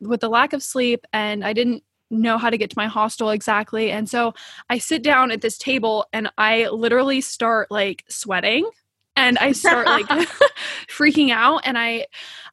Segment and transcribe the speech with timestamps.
[0.00, 3.30] with the lack of sleep and I didn't know how to get to my hostel
[3.30, 3.90] exactly.
[3.90, 4.34] And so
[4.68, 8.68] I sit down at this table and I literally start like sweating
[9.16, 10.06] and I start like
[10.88, 12.06] freaking out and I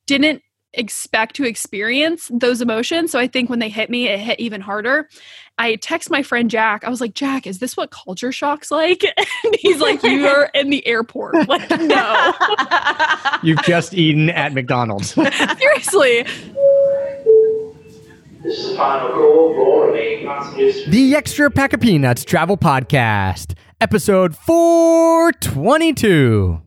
[0.06, 3.12] didn't expect to experience those emotions.
[3.12, 5.10] So I think when they hit me, it hit even harder.
[5.58, 6.84] I text my friend Jack.
[6.84, 9.04] I was like, Jack, is this what culture shock's like?
[9.44, 11.48] And he's like, You are in the airport.
[11.48, 12.34] Like, no.
[13.44, 15.14] You've just eaten at McDonald's.
[15.14, 16.26] Seriously.
[18.44, 26.62] This is the final call for the Extra Pack of Peanuts Travel Podcast, episode 422.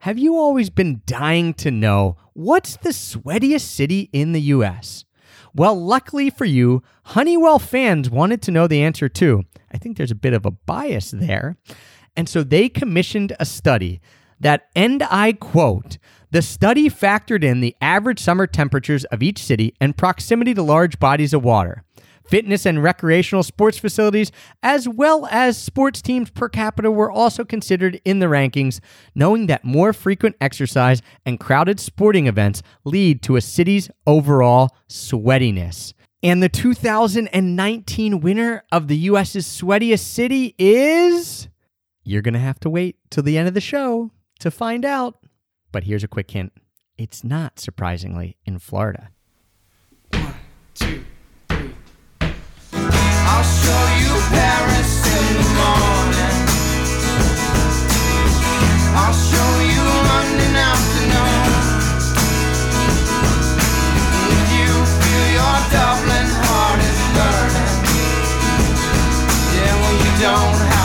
[0.00, 5.06] Have you always been dying to know what's the sweatiest city in the US?
[5.54, 9.44] Well, luckily for you, Honeywell fans wanted to know the answer too.
[9.72, 11.56] I think there's a bit of a bias there.
[12.16, 14.02] And so they commissioned a study
[14.40, 15.96] that, and I quote,
[16.30, 20.98] the study factored in the average summer temperatures of each city and proximity to large
[20.98, 21.84] bodies of water,
[22.26, 24.30] fitness and recreational sports facilities,
[24.62, 28.80] as well as sports teams per capita were also considered in the rankings,
[29.14, 35.94] knowing that more frequent exercise and crowded sporting events lead to a city's overall sweatiness.
[36.22, 41.48] And the 2019 winner of the US's sweatiest city is.
[42.02, 45.18] You're going to have to wait till the end of the show to find out.
[45.70, 46.52] But here's a quick hint
[46.96, 49.10] it's not, surprisingly, in Florida.
[50.74, 51.04] two,
[51.48, 51.70] three.
[52.72, 56.36] I'll show you Paris in the morning.
[58.98, 61.44] I'll show you London afternoon.
[64.34, 67.72] If you feel your Dublin heart is burning,
[69.54, 70.77] yeah, well, you don't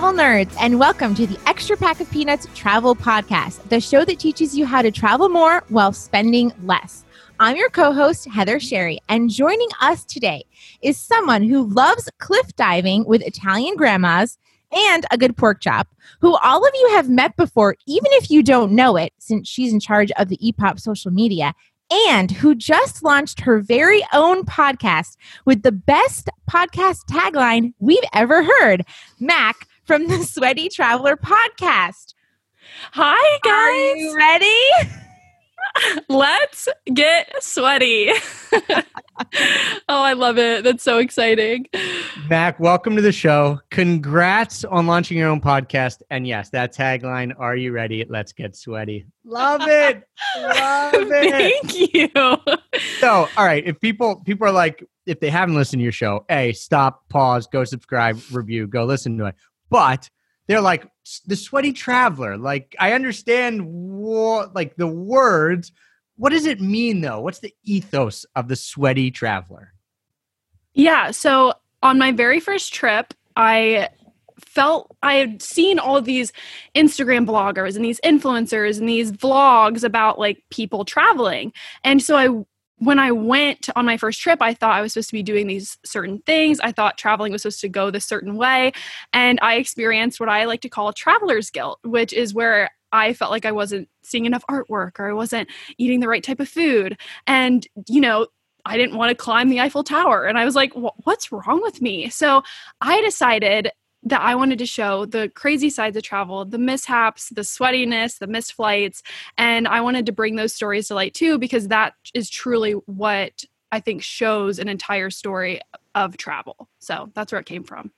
[0.00, 4.18] travel nerds, and welcome to the Extra Pack of Peanuts Travel Podcast, the show that
[4.18, 7.04] teaches you how to travel more while spending less.
[7.38, 10.44] I'm your co host, Heather Sherry, and joining us today
[10.80, 14.38] is someone who loves cliff diving with Italian grandmas
[14.72, 15.86] and a good pork chop,
[16.22, 19.70] who all of you have met before, even if you don't know it, since she's
[19.70, 21.52] in charge of the EPOP social media,
[22.08, 28.42] and who just launched her very own podcast with the best podcast tagline we've ever
[28.42, 28.86] heard.
[29.18, 32.14] Mac from the Sweaty Traveler podcast.
[32.92, 34.14] Hi, Are you guys.
[34.14, 35.02] ready?
[36.08, 38.12] Let's get sweaty.
[38.52, 38.82] oh,
[39.88, 40.62] I love it.
[40.62, 41.66] That's so exciting.
[42.28, 43.58] Mac, welcome to the show.
[43.72, 46.02] Congrats on launching your own podcast.
[46.08, 48.06] And yes, that tagline, Are you ready?
[48.08, 49.06] Let's get sweaty.
[49.24, 50.04] Love it.
[50.38, 51.62] Love it.
[51.64, 52.08] Thank you.
[53.00, 56.24] So, all right, if people people are like, if they haven't listened to your show,
[56.30, 59.34] A, stop, pause, go subscribe, review, go listen to it.
[59.70, 60.10] But
[60.46, 60.86] they're like
[61.26, 62.36] the sweaty traveler.
[62.36, 65.72] Like, I understand what like the words.
[66.16, 67.20] What does it mean though?
[67.20, 69.72] What's the ethos of the sweaty traveler?
[70.74, 71.12] Yeah.
[71.12, 73.88] So on my very first trip, I
[74.38, 76.32] felt I had seen all these
[76.74, 81.52] Instagram bloggers and these influencers and these vlogs about like people traveling.
[81.84, 82.44] And so I
[82.80, 85.46] when I went on my first trip, I thought I was supposed to be doing
[85.46, 86.60] these certain things.
[86.60, 88.72] I thought traveling was supposed to go this certain way.
[89.12, 93.30] And I experienced what I like to call traveler's guilt, which is where I felt
[93.30, 96.98] like I wasn't seeing enough artwork or I wasn't eating the right type of food.
[97.26, 98.28] And, you know,
[98.64, 100.24] I didn't want to climb the Eiffel Tower.
[100.24, 102.08] And I was like, what's wrong with me?
[102.08, 102.42] So
[102.80, 103.70] I decided
[104.02, 108.26] that I wanted to show the crazy sides of travel, the mishaps, the sweatiness, the
[108.26, 109.02] missed flights.
[109.36, 113.44] And I wanted to bring those stories to light too, because that is truly what
[113.72, 115.60] I think shows an entire story
[115.94, 116.68] of travel.
[116.78, 117.92] So that's where it came from.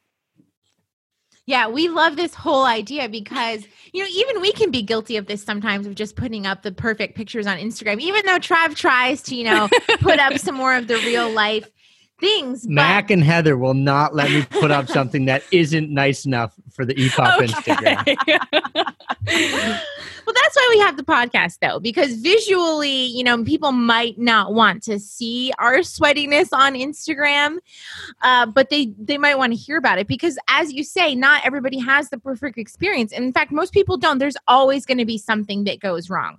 [1.45, 5.27] Yeah, we love this whole idea because, you know, even we can be guilty of
[5.27, 9.23] this sometimes of just putting up the perfect pictures on Instagram, even though Trav tries
[9.23, 9.69] to, you know,
[10.01, 11.69] put up some more of the real life
[12.23, 12.63] things.
[12.65, 16.55] but- Mac and Heather will not let me put up something that isn't nice enough
[16.71, 18.07] for the EPOP Instagram.
[20.27, 24.55] well, that's why we have the podcast, though, because visually, you know, people might not
[24.55, 27.59] want to see our sweatiness on Instagram,
[28.23, 31.45] uh, but they they might want to hear about it because, as you say, not
[31.45, 34.19] everybody has the perfect experience, and in fact, most people don't.
[34.19, 36.39] There's always going to be something that goes wrong.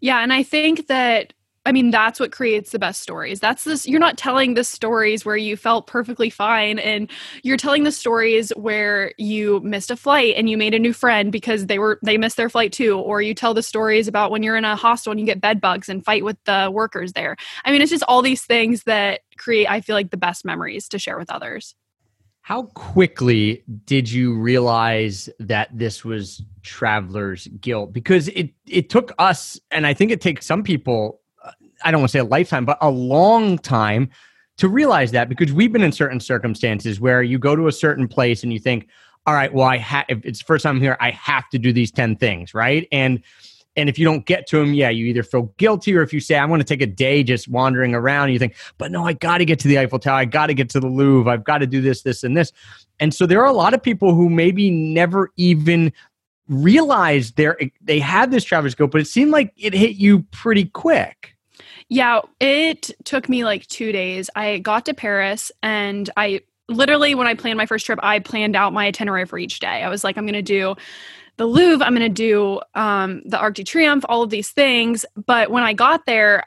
[0.00, 1.32] Yeah, and I think that
[1.66, 3.40] I mean, that's what creates the best stories.
[3.40, 7.10] That's this, you're not telling the stories where you felt perfectly fine, and
[7.42, 11.32] you're telling the stories where you missed a flight and you made a new friend
[11.32, 12.98] because they were, they missed their flight too.
[12.98, 15.60] Or you tell the stories about when you're in a hostel and you get bed
[15.60, 17.34] bugs and fight with the workers there.
[17.64, 20.86] I mean, it's just all these things that create, I feel like, the best memories
[20.90, 21.74] to share with others.
[22.42, 27.94] How quickly did you realize that this was traveler's guilt?
[27.94, 31.22] Because it it took us, and I think it takes some people,
[31.84, 34.10] I don't want to say a lifetime, but a long time
[34.58, 38.08] to realize that because we've been in certain circumstances where you go to a certain
[38.08, 38.88] place and you think,
[39.26, 41.58] all right, well, I have if it's the first time I'm here, I have to
[41.58, 42.86] do these 10 things, right?
[42.92, 43.22] And
[43.76, 46.20] and if you don't get to them, yeah, you either feel guilty or if you
[46.20, 49.14] say, I want to take a day just wandering around, you think, but no, I
[49.14, 50.18] got to get to the Eiffel Tower.
[50.18, 51.32] I got to get to the Louvre.
[51.32, 52.52] I've got to do this, this, and this.
[53.00, 55.92] And so there are a lot of people who maybe never even
[56.48, 60.66] realized they they had this travel scope, but it seemed like it hit you pretty
[60.66, 61.33] quick.
[61.88, 64.30] Yeah, it took me like two days.
[64.34, 68.56] I got to Paris and I literally, when I planned my first trip, I planned
[68.56, 69.82] out my itinerary for each day.
[69.82, 70.74] I was like, I'm going to do
[71.36, 75.04] the Louvre, I'm going to do um, the Arc de Triomphe, all of these things.
[75.26, 76.44] But when I got there,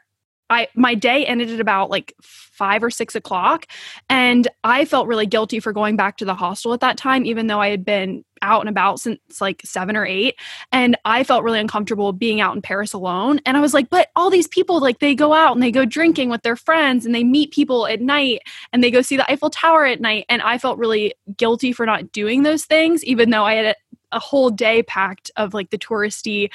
[0.50, 3.68] I my day ended at about like five or six o'clock,
[4.10, 7.48] and I felt really guilty for going back to the hostel at that time, even
[7.48, 10.36] though I had been out and about since like seven or eight,
[10.72, 13.40] and I felt really uncomfortable being out in Paris alone.
[13.46, 15.86] And I was like, but all these people, like they go out and they go
[15.86, 18.42] drinking with their friends, and they meet people at night,
[18.72, 21.86] and they go see the Eiffel Tower at night, and I felt really guilty for
[21.86, 23.76] not doing those things, even though I had
[24.12, 26.50] a whole day packed of like the touristy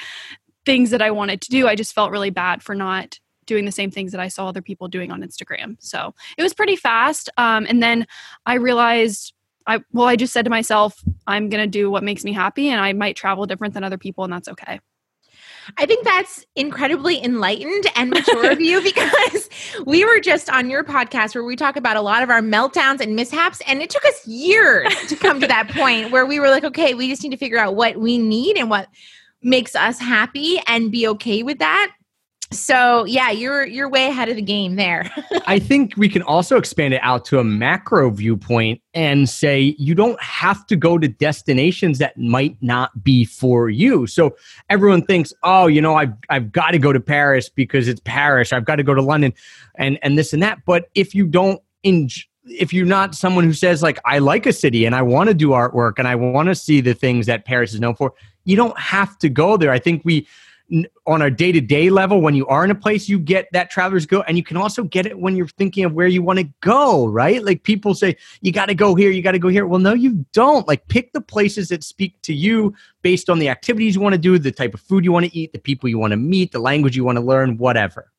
[0.65, 1.69] things that I wanted to do.
[1.69, 4.63] I just felt really bad for not doing the same things that I saw other
[4.63, 5.77] people doing on Instagram.
[5.81, 7.31] So it was pretty fast.
[7.37, 8.07] Um, and then
[8.47, 9.35] I realized
[9.67, 12.81] I well, I just said to myself, I'm gonna do what makes me happy, and
[12.81, 14.81] I might travel different than other people, and that's okay.
[15.77, 19.49] I think that's incredibly enlightened and mature of you because
[19.87, 23.01] we were just on your podcast where we talk about a lot of our meltdowns
[23.01, 23.61] and mishaps.
[23.67, 26.95] And it took us years to come to that point where we were like, okay,
[26.95, 28.89] we just need to figure out what we need and what
[29.43, 31.93] makes us happy and be okay with that.
[32.53, 35.11] So yeah, you're you're way ahead of the game there.
[35.47, 39.95] I think we can also expand it out to a macro viewpoint and say you
[39.95, 44.07] don't have to go to destinations that might not be for you.
[44.07, 44.37] So
[44.71, 48.53] everyone thinks, "Oh, you know, I've I've got to go to Paris because it's Paris.
[48.53, 49.33] I've got to go to London
[49.77, 53.53] and and this and that." But if you don't enjoy if you're not someone who
[53.53, 56.49] says like I like a city and I want to do artwork and I want
[56.49, 58.15] to see the things that Paris is known for,
[58.45, 59.71] you don't have to go there.
[59.71, 60.27] I think we
[61.07, 63.71] on a day to day level, when you are in a place, you get that
[63.71, 66.39] traveler's go, And you can also get it when you're thinking of where you want
[66.39, 67.43] to go, right?
[67.43, 69.67] Like people say, you got to go here, you got to go here.
[69.67, 70.67] Well, no, you don't.
[70.67, 74.19] Like pick the places that speak to you based on the activities you want to
[74.19, 76.53] do, the type of food you want to eat, the people you want to meet,
[76.53, 78.11] the language you want to learn, whatever.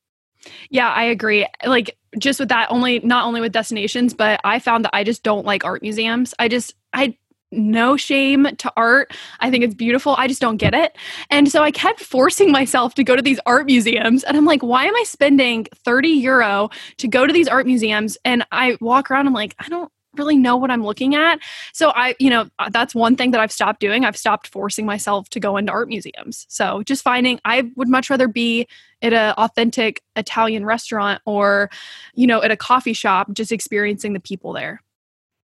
[0.69, 1.47] Yeah, I agree.
[1.65, 5.23] Like just with that only not only with destinations, but I found that I just
[5.23, 6.33] don't like art museums.
[6.39, 7.17] I just I
[7.53, 9.13] no shame to art.
[9.39, 10.15] I think it's beautiful.
[10.17, 10.97] I just don't get it.
[11.29, 14.23] And so I kept forcing myself to go to these art museums.
[14.23, 18.17] And I'm like, why am I spending 30 euro to go to these art museums?
[18.25, 21.39] And I walk around, I'm like, I don't really know what I'm looking at.
[21.73, 24.05] So I, you know, uh, that's one thing that I've stopped doing.
[24.05, 26.45] I've stopped forcing myself to go into art museums.
[26.49, 28.67] So just finding I would much rather be
[29.01, 31.71] at an authentic Italian restaurant or,
[32.13, 34.81] you know, at a coffee shop, just experiencing the people there.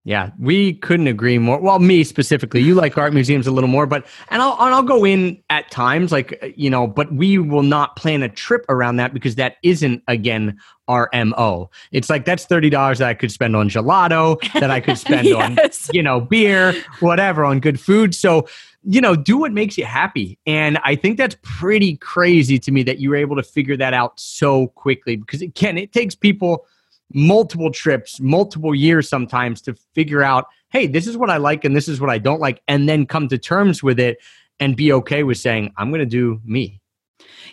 [0.08, 1.60] Yeah, we couldn't agree more.
[1.60, 4.82] Well, me specifically, you like art museums a little more, but and I'll and I'll
[4.82, 8.96] go in at times, like you know, but we will not plan a trip around
[8.96, 10.58] that because that isn't again
[10.88, 11.68] our mo.
[11.92, 15.28] It's like that's thirty dollars that I could spend on gelato, that I could spend
[15.28, 15.90] yes.
[15.90, 18.14] on you know beer, whatever, on good food.
[18.14, 18.48] So
[18.84, 22.82] you know, do what makes you happy, and I think that's pretty crazy to me
[22.84, 26.64] that you were able to figure that out so quickly because again, it takes people
[27.12, 31.74] multiple trips, multiple years sometimes to figure out, hey, this is what I like and
[31.74, 34.18] this is what I don't like, and then come to terms with it
[34.60, 36.80] and be okay with saying, I'm going to do me.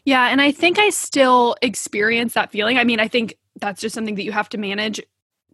[0.04, 0.28] Yeah.
[0.28, 2.78] And I think I still experience that feeling.
[2.78, 5.02] I mean, I think that's just something that you have to manage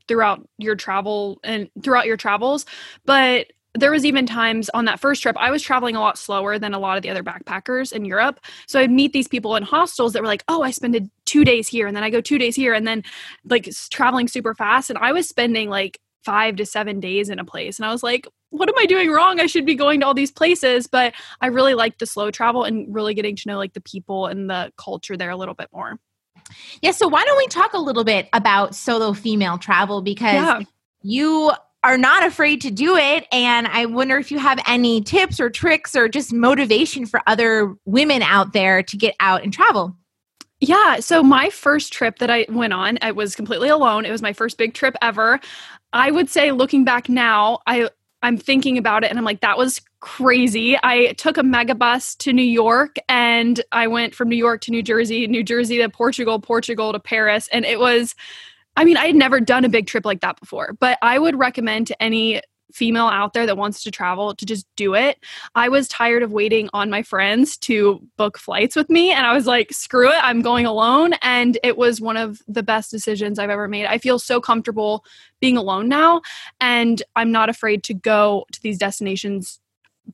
[0.08, 2.66] throughout your travel and throughout your travels.
[3.06, 6.60] But there was even times on that first trip i was traveling a lot slower
[6.60, 8.40] than a lot of the other backpackers in europe.
[8.68, 11.68] So i'd meet these people in hostels that were like oh i spend two days
[11.68, 13.04] here and then i go two days here and then
[13.46, 17.46] like traveling super fast and i was spending like five to seven days in a
[17.46, 19.40] place and i was like what am i doing wrong?
[19.40, 22.64] I should be going to all these places but i really like the slow travel
[22.64, 25.70] and really getting to know like the people and the culture there a little bit
[25.74, 25.98] more.
[26.82, 30.02] Yeah so why don't we talk a little bit about solo female travel?
[30.02, 30.60] Because yeah.
[31.02, 31.52] you
[31.84, 33.26] are not afraid to do it.
[33.32, 37.76] And I wonder if you have any tips or tricks or just motivation for other
[37.86, 39.96] women out there to get out and travel.
[40.60, 41.00] Yeah.
[41.00, 44.06] So my first trip that I went on, I was completely alone.
[44.06, 45.40] It was my first big trip ever.
[45.92, 47.90] I would say looking back now, I
[48.24, 50.78] I'm thinking about it and I'm like, that was crazy.
[50.84, 54.84] I took a megabus to New York and I went from New York to New
[54.84, 57.50] Jersey, New Jersey to Portugal, Portugal to Paris.
[57.52, 58.14] And it was,
[58.76, 61.38] I mean, I had never done a big trip like that before, but I would
[61.38, 62.42] recommend to any
[62.74, 65.18] female out there that wants to travel to just do it.
[65.56, 69.34] I was tired of waiting on my friends to book flights with me and I
[69.34, 73.40] was like, screw it, I'm going alone and it was one of the best decisions
[73.40, 73.86] I've ever made.
[73.86, 75.06] I feel so comfortable
[75.40, 76.22] being alone now
[76.60, 79.60] and I'm not afraid to go to these destinations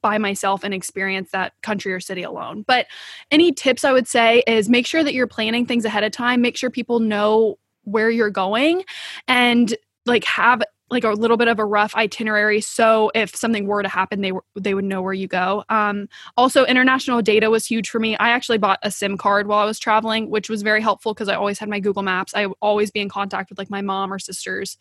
[0.02, 2.64] by myself and experience that country or city alone.
[2.68, 2.88] But
[3.32, 6.42] any tips I would say is make sure that you're planning things ahead of time,
[6.42, 8.84] make sure people know where you're going
[9.28, 9.76] and
[10.06, 12.62] like have like a little bit of a rough itinerary.
[12.62, 15.64] So if something were to happen they they would know where you go.
[15.70, 18.16] Um, also international data was huge for me.
[18.18, 21.30] I actually bought a sim card while i was traveling which was very helpful because
[21.30, 22.34] i always had my google maps.
[22.36, 24.78] I would always be in contact with like my mom or sisters.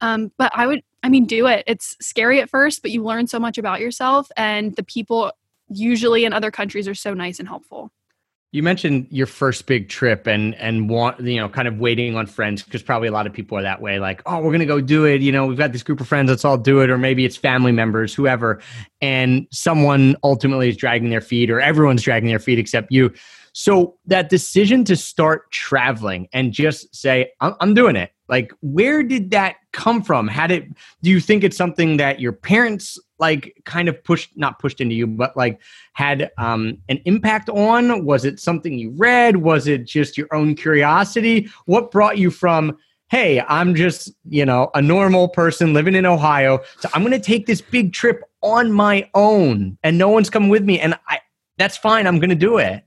[0.00, 1.64] Um, but i would i mean do it.
[1.66, 5.32] It's scary at first but you learn so much about yourself and the people
[5.70, 7.90] usually in other countries are so nice and helpful
[8.50, 12.26] You mentioned your first big trip and and want you know kind of waiting on
[12.26, 14.80] friends because probably a lot of people are that way like oh we're gonna go
[14.80, 16.96] do it you know we've got this group of friends let's all do it or
[16.96, 18.58] maybe it's family members whoever
[19.00, 23.12] and someone ultimately is dragging their feet or everyone's dragging their feet except you.
[23.52, 29.02] So that decision to start traveling and just say I'm, I'm doing it like where
[29.02, 30.28] did that come from?
[30.28, 30.68] Had it
[31.02, 34.94] do you think it's something that your parents like kind of pushed not pushed into
[34.94, 35.60] you but like
[35.92, 38.04] had um, an impact on?
[38.04, 39.38] Was it something you read?
[39.38, 41.48] Was it just your own curiosity?
[41.66, 42.78] What brought you from
[43.10, 47.18] hey i'm just you know a normal person living in ohio so i'm going to
[47.18, 51.18] take this big trip on my own and no one's coming with me and i
[51.56, 52.84] that's fine i'm going to do it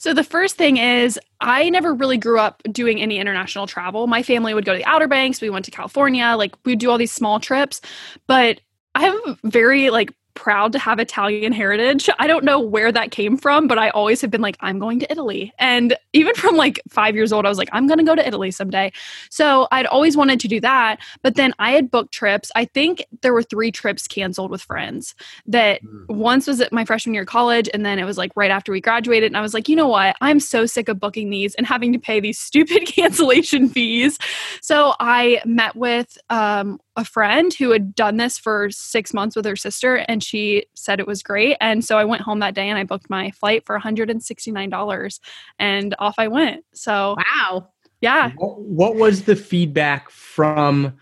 [0.00, 4.06] So the first thing is I never really grew up doing any international travel.
[4.06, 6.90] My family would go to the Outer Banks, we went to California, like we'd do
[6.90, 7.82] all these small trips,
[8.26, 8.62] but
[8.94, 12.08] I'm very like proud to have Italian heritage.
[12.18, 15.00] I don't know where that came from, but I always have been like I'm going
[15.00, 15.52] to Italy.
[15.58, 18.26] And even from like 5 years old I was like I'm going to go to
[18.26, 18.92] Italy someday.
[19.30, 22.50] So I'd always wanted to do that, but then I had booked trips.
[22.54, 25.14] I think there were 3 trips canceled with friends.
[25.46, 28.50] That once was at my freshman year of college and then it was like right
[28.50, 30.16] after we graduated and I was like, "You know what?
[30.20, 34.18] I'm so sick of booking these and having to pay these stupid cancellation fees."
[34.62, 39.46] So I met with um a friend who had done this for six months with
[39.46, 41.56] her sister and she said it was great.
[41.60, 45.20] And so i went home that day and i booked my flight for $169
[45.58, 46.64] and off i went.
[46.72, 47.68] So Wow.
[48.00, 48.32] yeah.
[48.36, 50.94] What, what was the feedback from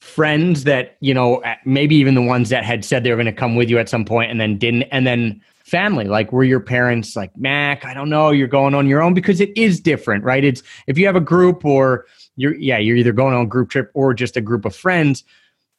[0.00, 3.32] friends that you know maybe even the ones that had said they were going to
[3.32, 4.82] come with you at some point and then didn't?
[4.84, 8.86] And then family like were your parents like mac i don't know you're going on
[8.88, 9.14] your own?
[9.14, 10.44] Because it is different right?
[10.44, 13.70] It's if you have a group or you're yeah you're either going on a group
[13.70, 15.22] trip or just a group of friends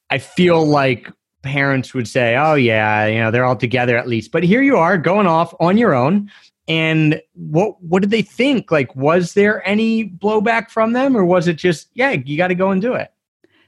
[0.10, 1.12] i feel like
[1.44, 4.78] parents would say oh yeah you know they're all together at least but here you
[4.78, 6.30] are going off on your own
[6.68, 11.48] and what what did they think like was there any blowback from them or was
[11.48, 13.12] it just yeah you got to go and do it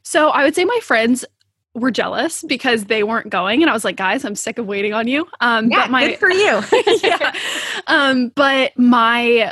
[0.01, 1.25] so i would say my friends
[1.73, 4.93] were jealous because they weren't going and i was like guys i'm sick of waiting
[4.93, 6.61] on you um Yeah, but my good for you.
[7.03, 7.35] yeah.
[7.87, 9.51] Um, but my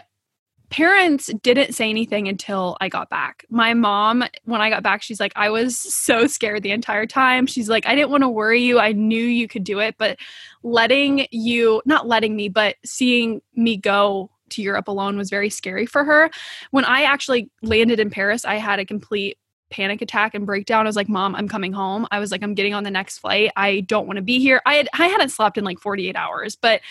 [0.74, 3.46] parents didn't say anything until I got back.
[3.51, 7.46] My mom, when I got back, she's like, I was so scared the entire time.
[7.46, 8.80] She's like, I didn't want to worry you.
[8.80, 10.18] I knew you could do it, but
[10.63, 15.86] letting you, not letting me, but seeing me go to Europe alone was very scary
[15.86, 16.32] for her.
[16.72, 19.38] When I actually landed in Paris, I had a complete
[19.70, 20.86] panic attack and breakdown.
[20.86, 23.20] I was like, "Mom, I'm coming home." I was like, "I'm getting on the next
[23.20, 23.51] flight.
[23.56, 26.56] I don't want to be here." I had I hadn't slept in like 48 hours,
[26.56, 26.82] but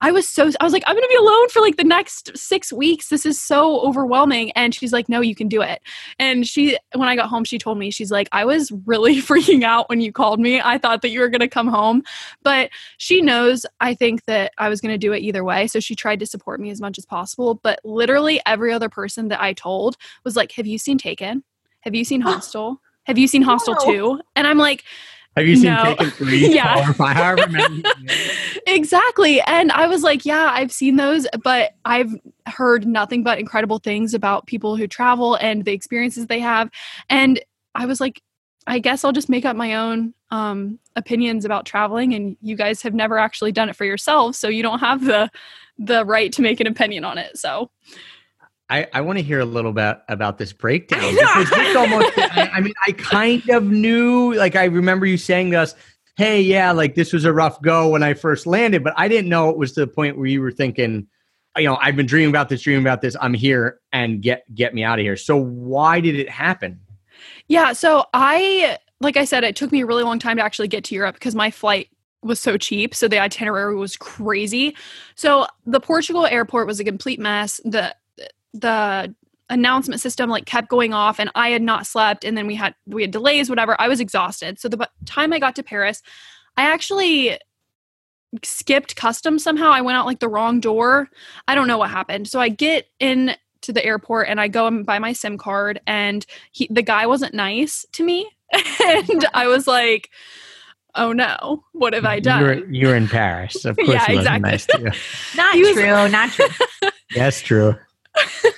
[0.00, 2.36] I was so I was like, "I'm going to be alone for like the next
[2.36, 3.08] 6 weeks.
[3.08, 5.80] This is so overwhelming." And she's like, "No, you can do it."
[6.18, 9.64] And she when I got home, she told me she's like, "I was really freaking
[9.64, 10.60] out when you called me.
[10.60, 12.02] I thought that you were going to come home."
[12.42, 15.80] But she knows I think that I was going to do it either way, so
[15.80, 19.40] she tried to support me as much as possible, but literally every other person that
[19.40, 21.42] I told was like, "Have you seen Taken?"
[21.82, 22.80] Have you seen Hostel?
[23.04, 23.92] Have you seen Hostel No.
[24.16, 24.20] 2?
[24.36, 24.84] And I'm like,
[25.38, 25.82] have you seen No.
[25.84, 26.92] taken three Yeah.
[26.92, 27.82] five, however many
[28.66, 29.40] exactly.
[29.42, 32.12] And I was like, yeah, I've seen those, but I've
[32.46, 36.70] heard nothing but incredible things about people who travel and the experiences they have.
[37.08, 37.40] And
[37.74, 38.22] I was like,
[38.66, 42.12] I guess I'll just make up my own um, opinions about traveling.
[42.14, 45.30] And you guys have never actually done it for yourselves, so you don't have the
[45.78, 47.38] the right to make an opinion on it.
[47.38, 47.70] So
[48.70, 52.50] I, I want to hear a little bit about this breakdown because this almost I,
[52.54, 55.74] I mean I kind of knew like I remember you saying to us
[56.16, 59.30] hey yeah like this was a rough go when I first landed but I didn't
[59.30, 61.06] know it was to the point where you were thinking
[61.58, 63.16] you know, I've been dreaming about this, dreaming about this.
[63.20, 65.16] I'm here and get get me out of here.
[65.16, 66.80] So why did it happen?
[67.48, 70.68] Yeah, so I like I said, it took me a really long time to actually
[70.68, 71.88] get to Europe because my flight
[72.22, 72.94] was so cheap.
[72.94, 74.74] So the itinerary was crazy.
[75.14, 77.60] So the Portugal airport was a complete mess.
[77.64, 77.94] The
[78.60, 79.14] the
[79.50, 82.74] announcement system like kept going off and I had not slept and then we had
[82.86, 83.74] we had delays whatever.
[83.80, 84.58] I was exhausted.
[84.58, 86.02] So the b- time I got to Paris,
[86.56, 87.38] I actually
[88.44, 89.70] skipped customs somehow.
[89.70, 91.08] I went out like the wrong door.
[91.46, 92.28] I don't know what happened.
[92.28, 95.80] So I get in to the airport and I go and buy my SIM card
[95.86, 98.28] and he the guy wasn't nice to me.
[98.84, 100.10] and I was like,
[100.94, 102.42] oh no, what have I done?
[102.42, 103.64] You're, you're in Paris.
[103.64, 104.50] Of course, Yeah, he wasn't exactly.
[104.50, 105.36] nice to you.
[105.36, 106.08] Not He was- true.
[106.10, 106.90] Not true.
[107.16, 107.74] That's true.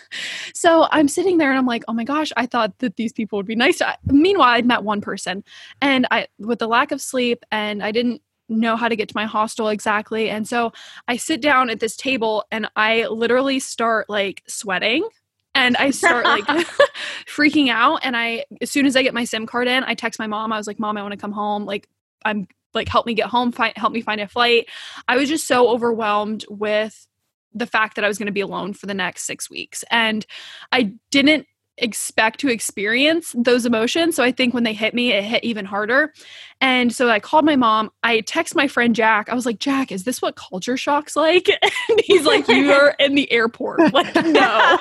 [0.61, 3.39] So I'm sitting there and I'm like, oh my gosh, I thought that these people
[3.39, 3.79] would be nice.
[3.79, 5.43] To Meanwhile, I'd met one person
[5.81, 9.17] and I, with the lack of sleep and I didn't know how to get to
[9.17, 10.29] my hostel exactly.
[10.29, 10.73] And so
[11.09, 15.09] I sit down at this table and I literally start like sweating
[15.55, 16.45] and I start like
[17.27, 18.01] freaking out.
[18.03, 20.53] And I, as soon as I get my SIM card in, I text my mom.
[20.53, 21.65] I was like, mom, I want to come home.
[21.65, 21.89] Like,
[22.25, 24.69] I'm like, help me get home, find, help me find a flight.
[25.09, 27.07] I was just so overwhelmed with
[27.53, 29.85] the fact that I was going to be alone for the next six weeks.
[29.91, 30.25] And
[30.73, 31.47] I didn't
[31.81, 34.17] expect to experience those emotions.
[34.17, 36.13] So I think when they hit me, it hit even harder.
[36.61, 37.91] And so I called my mom.
[38.03, 39.29] I text my friend Jack.
[39.31, 41.49] I was like, Jack, is this what culture shock's like?
[41.89, 43.81] And he's like, You are in the airport.
[43.93, 44.79] Like, no.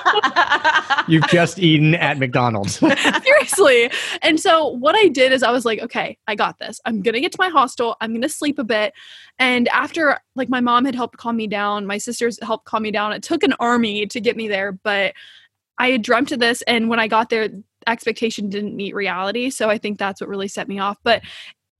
[1.08, 2.78] You've just eaten at McDonald's.
[2.78, 3.90] Seriously.
[4.22, 6.80] And so what I did is I was like, okay, I got this.
[6.84, 7.96] I'm going to get to my hostel.
[8.00, 8.92] I'm going to sleep a bit.
[9.38, 12.90] And after like my mom had helped calm me down, my sisters helped calm me
[12.90, 13.12] down.
[13.12, 15.14] It took an army to get me there, but
[15.80, 17.48] I had dreamt of this and when I got there
[17.86, 20.98] expectation didn't meet reality, so I think that's what really set me off.
[21.02, 21.22] But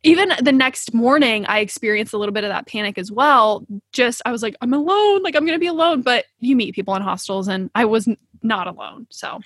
[0.02, 3.66] even the next morning I experienced a little bit of that panic as well.
[3.92, 6.74] Just I was like I'm alone, like I'm going to be alone, but you meet
[6.74, 8.08] people in hostels and I was
[8.42, 9.06] not alone.
[9.10, 9.40] So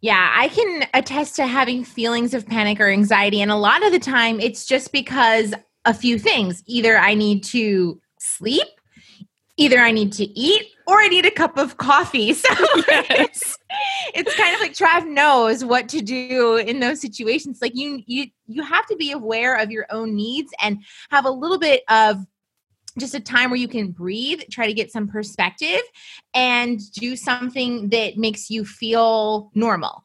[0.00, 3.42] Yeah, I can attest to having feelings of panic or anxiety.
[3.42, 5.52] And a lot of the time, it's just because
[5.84, 6.62] a few things.
[6.66, 8.68] Either I need to sleep,
[9.60, 12.32] either I need to eat, or I need a cup of coffee.
[12.40, 12.48] So
[12.88, 13.56] Yes.
[14.14, 17.58] it's kind of like Trav knows what to do in those situations.
[17.62, 21.30] Like you you you have to be aware of your own needs and have a
[21.30, 22.16] little bit of
[22.98, 25.80] just a time where you can breathe, try to get some perspective
[26.34, 30.04] and do something that makes you feel normal.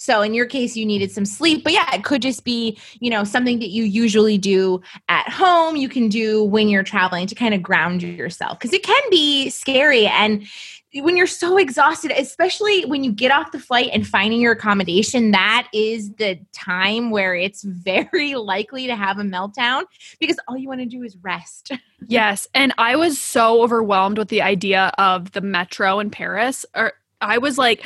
[0.00, 3.10] So in your case you needed some sleep, but yeah, it could just be, you
[3.10, 7.34] know, something that you usually do at home, you can do when you're traveling to
[7.34, 10.46] kind of ground yourself because it can be scary and
[10.94, 15.32] when you're so exhausted, especially when you get off the flight and finding your accommodation,
[15.32, 19.84] that is the time where it's very likely to have a meltdown
[20.18, 21.72] because all you want to do is rest.
[22.06, 26.64] Yes, and I was so overwhelmed with the idea of the metro in Paris.
[26.74, 27.84] Or I was like,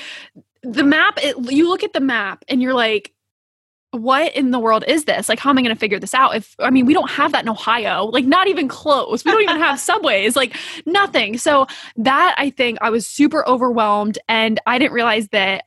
[0.64, 1.18] the map.
[1.22, 3.12] It, you look at the map and you're like,
[3.92, 5.28] what in the world is this?
[5.28, 6.34] Like, how am I going to figure this out?
[6.34, 8.06] If I mean, we don't have that in Ohio.
[8.06, 9.24] Like, not even close.
[9.24, 10.34] We don't even have subways.
[10.34, 11.38] Like, nothing.
[11.38, 15.64] So that I think I was super overwhelmed, and I didn't realize that.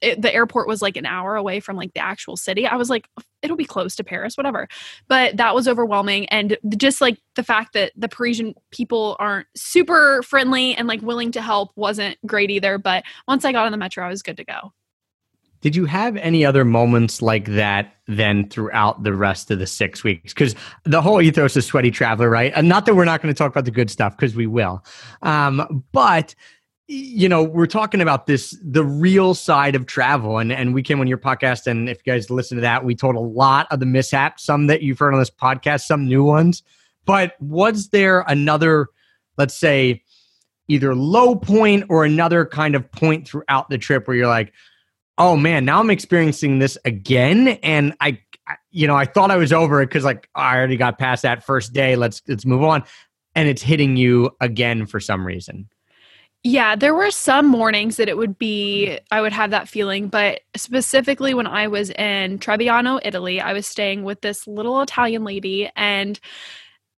[0.00, 2.66] It, the airport was like an hour away from like the actual city.
[2.66, 3.08] I was like,
[3.42, 4.68] it'll be close to Paris, whatever
[5.08, 10.22] but that was overwhelming and just like the fact that the parisian people aren't super
[10.22, 13.78] friendly and like willing to help wasn't great either but once i got on the
[13.78, 14.72] metro i was good to go
[15.60, 20.04] Did you have any other moments like that then throughout the rest of the six
[20.04, 20.32] weeks?
[20.32, 22.52] Because the whole ethos is sweaty traveler, right?
[22.54, 24.84] And not that we're not going to talk about the good stuff, because we will.
[25.22, 26.34] Um, but
[26.88, 31.00] you know, we're talking about this the real side of travel, and and we came
[31.00, 33.78] on your podcast, and if you guys listen to that, we told a lot of
[33.78, 36.62] the mishaps, some that you've heard on this podcast, some new ones.
[37.04, 38.88] But was there another,
[39.36, 40.02] let's say,
[40.68, 44.54] either low point or another kind of point throughout the trip where you're like,
[45.18, 48.18] oh man, now I'm experiencing this again, and I,
[48.70, 51.44] you know, I thought I was over it because like I already got past that
[51.44, 51.96] first day.
[51.96, 52.82] Let's let's move on,
[53.34, 55.68] and it's hitting you again for some reason.
[56.44, 60.40] Yeah there were some mornings that it would be i would have that feeling but
[60.56, 65.68] specifically when i was in trebiano italy i was staying with this little italian lady
[65.74, 66.20] and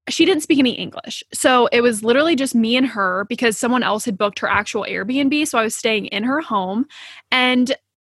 [0.09, 1.23] she didn't speak any English.
[1.33, 4.85] So it was literally just me and her because someone else had booked her actual
[4.89, 5.47] Airbnb.
[5.47, 6.87] So I was staying in her home
[7.31, 7.75] and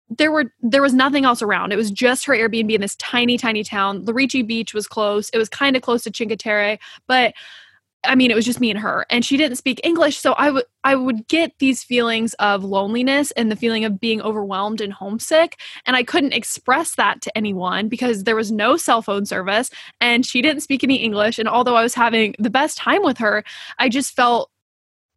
[0.09, 1.71] there were there was nothing else around.
[1.71, 4.05] It was just her Airbnb in this tiny, tiny town.
[4.05, 5.29] Lerici Beach was close.
[5.29, 7.33] It was kind of close to Cinque Terre, but
[8.07, 10.17] I mean, it was just me and her, and she didn't speak English.
[10.17, 14.21] So I would I would get these feelings of loneliness and the feeling of being
[14.21, 19.01] overwhelmed and homesick, and I couldn't express that to anyone because there was no cell
[19.01, 21.39] phone service, and she didn't speak any English.
[21.39, 23.43] And although I was having the best time with her,
[23.79, 24.49] I just felt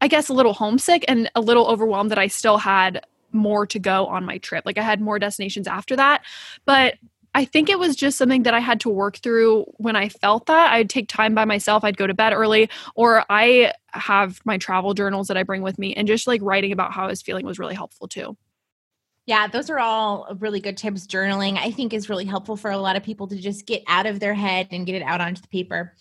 [0.01, 3.79] I guess, a little homesick and a little overwhelmed that I still had more to
[3.79, 4.65] go on my trip.
[4.65, 6.25] Like I had more destinations after that.
[6.65, 6.95] But
[7.35, 10.47] I think it was just something that I had to work through when I felt
[10.47, 10.73] that.
[10.73, 14.95] I'd take time by myself, I'd go to bed early, or I have my travel
[14.95, 17.47] journals that I bring with me, and just like writing about how I was feeling
[17.47, 18.37] was really helpful too.
[19.27, 21.07] Yeah, those are all really good tips.
[21.07, 24.07] Journaling, I think, is really helpful for a lot of people to just get out
[24.07, 25.95] of their head and get it out onto the paper.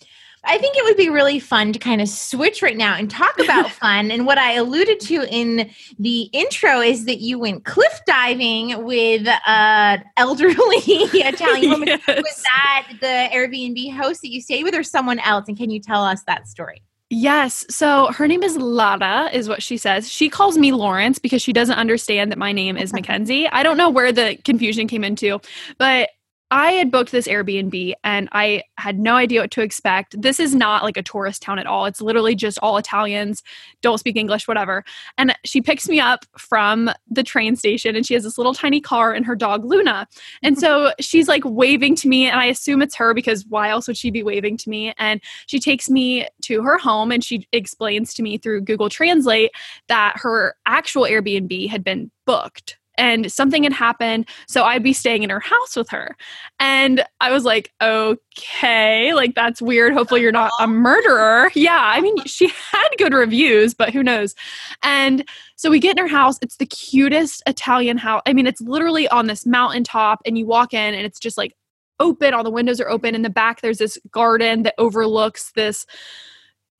[0.44, 3.38] I think it would be really fun to kind of switch right now and talk
[3.38, 4.10] about fun.
[4.10, 9.26] And what I alluded to in the intro is that you went cliff diving with
[9.46, 10.54] an elderly
[10.86, 11.88] Italian woman.
[12.08, 12.22] Yes.
[12.22, 15.46] Was that the Airbnb host that you stayed with, or someone else?
[15.48, 16.82] And can you tell us that story?
[17.10, 17.64] Yes.
[17.70, 20.10] So her name is Lara, is what she says.
[20.10, 23.48] She calls me Lawrence because she doesn't understand that my name is Mackenzie.
[23.48, 25.40] I don't know where the confusion came into,
[25.78, 26.10] but
[26.50, 30.20] I had booked this Airbnb and I had no idea what to expect.
[30.20, 31.84] This is not like a tourist town at all.
[31.84, 33.42] It's literally just all Italians,
[33.82, 34.82] don't speak English, whatever.
[35.18, 38.80] And she picks me up from the train station and she has this little tiny
[38.80, 40.08] car and her dog Luna.
[40.42, 43.86] And so she's like waving to me and I assume it's her because why else
[43.86, 44.94] would she be waving to me?
[44.96, 49.50] And she takes me to her home and she explains to me through Google Translate
[49.88, 55.22] that her actual Airbnb had been booked and something had happened so i'd be staying
[55.22, 56.16] in her house with her.
[56.60, 59.92] And i was like okay like that's weird.
[59.94, 61.50] Hopefully you're not a murderer.
[61.54, 64.34] Yeah i mean she had good reviews but who knows?
[64.82, 66.38] And so we get in her house.
[66.42, 70.74] It's the cutest italian house i mean it's literally on this mountaintop and you walk
[70.74, 71.54] in and it's just like
[72.00, 72.32] open.
[72.32, 73.14] All the windows are open.
[73.14, 75.86] In the back there's this garden that overlooks this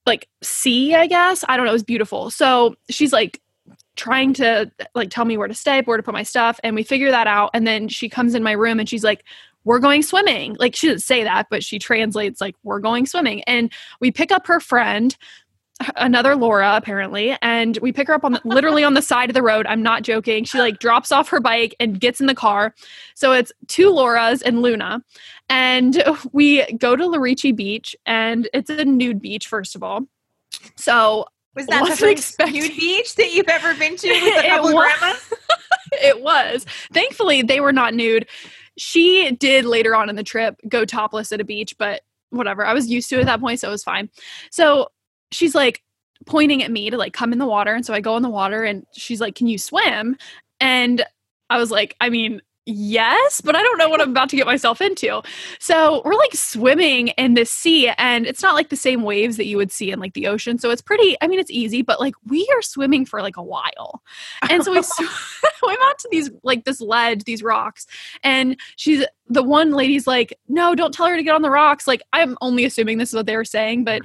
[0.06, 1.44] like sea i guess?
[1.48, 1.72] I don't know.
[1.72, 2.30] It was beautiful.
[2.30, 3.40] So she's like
[3.98, 6.82] trying to like tell me where to stay, where to put my stuff, and we
[6.82, 7.50] figure that out.
[7.52, 9.24] And then she comes in my room and she's like,
[9.64, 13.42] "We're going swimming." Like she didn't say that, but she translates like, "We're going swimming."
[13.42, 15.14] And we pick up her friend,
[15.96, 19.34] another Laura apparently, and we pick her up on the, literally on the side of
[19.34, 19.66] the road.
[19.66, 20.44] I'm not joking.
[20.44, 22.74] She like drops off her bike and gets in the car.
[23.14, 25.02] So it's two Lauras and Luna,
[25.48, 30.06] and we go to Lerici Beach, and it's a nude beach first of all.
[30.76, 34.22] So Was that Wasn't the first expecting- nude beach that you've ever been to with
[34.22, 34.92] a It couple was.
[35.00, 35.32] grandmas?
[35.92, 36.64] it was.
[36.92, 38.26] Thankfully, they were not nude.
[38.76, 42.64] She did later on in the trip go topless at a beach, but whatever.
[42.64, 44.08] I was used to it at that point, so it was fine.
[44.50, 44.88] So
[45.32, 45.82] she's like
[46.26, 47.74] pointing at me to like come in the water.
[47.74, 50.16] And so I go in the water and she's like, Can you swim?
[50.60, 51.04] And
[51.50, 54.46] I was like, I mean, yes, but I don't know what I'm about to get
[54.46, 55.22] myself into.
[55.58, 59.46] So we're like swimming in this sea, and it's not like the same waves that
[59.46, 60.58] you would see in like the ocean.
[60.58, 63.42] So it's pretty, I mean, it's easy, but like we are swimming for like a
[63.42, 64.02] while.
[64.50, 65.08] And so we swim
[65.80, 67.86] out to these like this ledge, these rocks,
[68.22, 71.86] and she's the one lady's like, No, don't tell her to get on the rocks.
[71.86, 74.02] Like, I'm only assuming this is what they were saying, but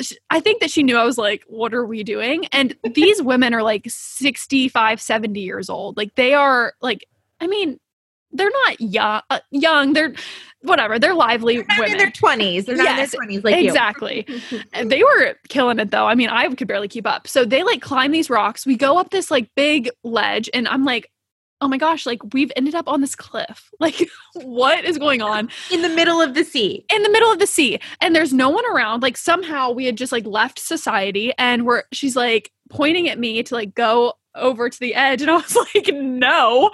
[0.00, 2.46] sh- I think that she knew I was like, What are we doing?
[2.46, 5.96] And these women are like 65, 70 years old.
[5.96, 7.06] Like, they are like,
[7.40, 7.78] I mean,
[8.32, 9.92] they're not young, uh, young.
[9.92, 10.12] They're
[10.62, 10.98] whatever.
[10.98, 11.92] They're lively They're not women.
[11.92, 12.64] in their 20s.
[12.66, 14.26] They're not Yes, in their 20s like exactly.
[14.72, 16.06] And they were killing it though.
[16.06, 17.28] I mean, I could barely keep up.
[17.28, 18.66] So they like climb these rocks.
[18.66, 21.10] We go up this like big ledge, and I'm like,
[21.62, 23.70] oh my gosh, like we've ended up on this cliff.
[23.80, 25.50] Like, what is going on.
[25.70, 26.84] In the middle of the sea.
[26.92, 27.78] in the middle of the sea?
[28.00, 29.02] And there's no one around.
[29.02, 33.42] Like somehow we had just like left society, and we're she's like pointing at me
[33.44, 36.70] to like go over to the edge and I was like no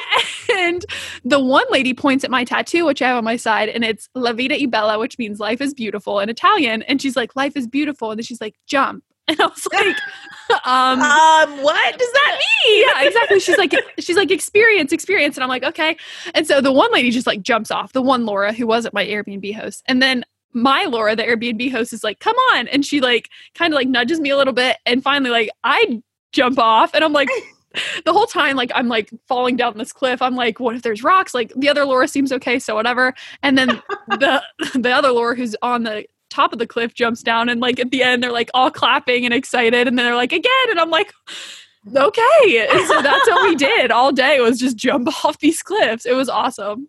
[0.54, 0.84] and
[1.24, 4.08] the one lady points at my tattoo which I have on my side and it's
[4.14, 7.56] La Vita e Bella which means life is beautiful in Italian and she's like life
[7.56, 9.96] is beautiful and then she's like jump and I was like
[10.66, 12.44] um Um, what does that mean?
[12.86, 13.40] yeah, exactly.
[13.40, 15.36] She's like, she's like, experience, experience.
[15.36, 15.96] And I'm like, okay.
[16.34, 19.04] And so the one lady just like jumps off, the one Laura who wasn't my
[19.04, 19.82] Airbnb host.
[19.86, 22.68] And then my Laura, the Airbnb host, is like, come on.
[22.68, 24.76] And she like kind of like nudges me a little bit.
[24.86, 26.02] And finally, like, I
[26.34, 27.28] jump off and I'm like,
[28.04, 30.20] the whole time, like, I'm like falling down this cliff.
[30.20, 31.34] I'm like, what if there's rocks?
[31.34, 32.58] Like, the other Laura seems okay.
[32.58, 33.14] So whatever.
[33.42, 33.68] And then
[34.08, 34.42] the,
[34.74, 37.92] the other Laura who's on the, top of the cliff jumps down and like at
[37.92, 40.90] the end they're like all clapping and excited and then they're like again and I'm
[40.90, 41.12] like
[41.94, 46.04] okay and so that's what we did all day was just jump off these cliffs
[46.04, 46.88] it was awesome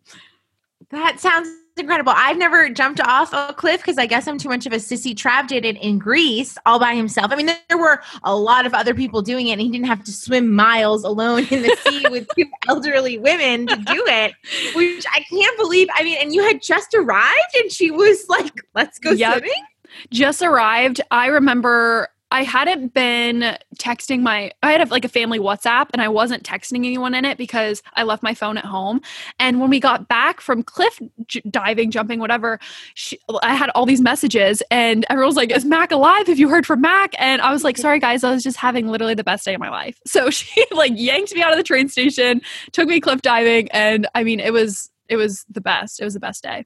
[0.90, 2.14] That sounds incredible.
[2.16, 5.14] I've never jumped off a cliff because I guess I'm too much of a sissy.
[5.14, 7.32] Trav did it in Greece all by himself.
[7.32, 10.04] I mean, there were a lot of other people doing it, and he didn't have
[10.06, 14.34] to swim miles alone in the sea with two elderly women to do it,
[14.76, 15.88] which I can't believe.
[15.96, 19.34] I mean, and you had just arrived, and she was like, let's go Yep.
[19.40, 19.64] swimming.
[20.12, 25.40] just arrived i remember I hadn't been texting my I had a, like a family
[25.40, 29.00] WhatsApp and I wasn't texting anyone in it because I left my phone at home.
[29.40, 32.60] And when we got back from cliff j- diving, jumping, whatever,
[32.94, 36.28] she, I had all these messages and everyone was like, "Is Mac alive?
[36.28, 38.90] Have you heard from Mac?" And I was like, "Sorry guys, I was just having
[38.90, 41.64] literally the best day of my life." So she like yanked me out of the
[41.64, 42.42] train station,
[42.74, 46.02] took me cliff diving, and I mean, it was it was the best.
[46.02, 46.66] It was the best day.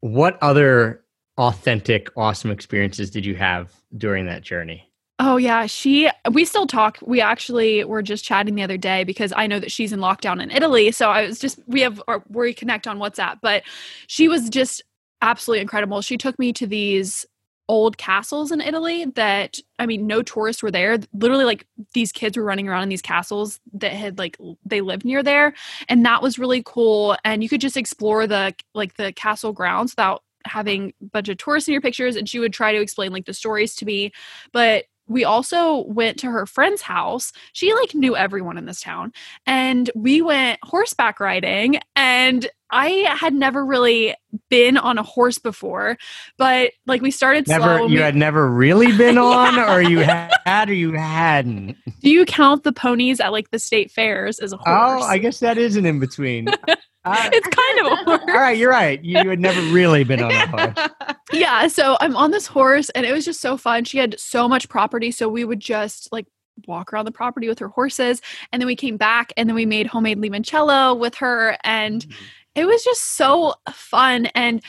[0.00, 1.02] What other
[1.38, 4.88] authentic, awesome experiences did you have during that journey?
[5.18, 6.98] Oh yeah, she we still talk.
[7.02, 10.42] We actually were just chatting the other day because I know that she's in lockdown
[10.42, 13.62] in Italy, so I was just we have or we connect on WhatsApp, but
[14.08, 14.82] she was just
[15.20, 16.00] absolutely incredible.
[16.00, 17.24] She took me to these
[17.68, 20.98] old castles in Italy that I mean no tourists were there.
[21.14, 25.04] Literally like these kids were running around in these castles that had like they lived
[25.04, 25.54] near there
[25.88, 29.92] and that was really cool and you could just explore the like the castle grounds
[29.92, 33.12] without having a bunch of tourists in your pictures and she would try to explain
[33.12, 34.12] like the stories to me.
[34.52, 37.32] But we also went to her friend's house.
[37.52, 39.12] She like knew everyone in this town.
[39.46, 44.14] And we went horseback riding and i had never really
[44.50, 45.96] been on a horse before
[46.38, 49.98] but like we started Never, and you we- had never really been on, or you
[50.00, 51.76] had, or you hadn't.
[52.02, 55.18] do you count the ponies at like the state fairs as a horse Oh, I
[55.18, 56.48] guess that is an in between.
[57.04, 59.02] Uh, it's kind of a horse all right, you're right.
[59.02, 60.88] You, you had never really been on a horse.
[61.32, 64.46] yeah so i'm on this horse and it was just so fun she had so
[64.48, 66.28] much property so we would just like
[66.68, 68.20] walk around the property with her horses
[68.52, 72.06] and then we came back and then we made homemade limoncello with her and
[72.54, 74.62] it was just so fun and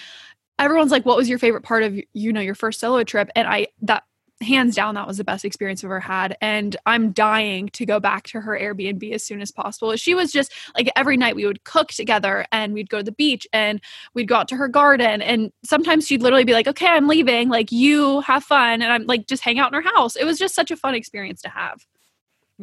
[0.60, 3.30] everyone's like what was your favorite part of you know your first solo trip?
[3.36, 4.04] And i that
[4.41, 7.98] hands down that was the best experience i've ever had and i'm dying to go
[7.98, 9.96] back to her airbnb as soon as possible.
[9.96, 13.13] She was just like every night we would cook together and we'd go to the
[13.13, 13.80] beach and
[14.13, 17.48] we'd go out to her garden and sometimes she'd literally be like okay i'm leaving
[17.48, 20.15] like you have fun and i'm like just hang out in her house.
[20.15, 21.86] It was just such a fun experience to have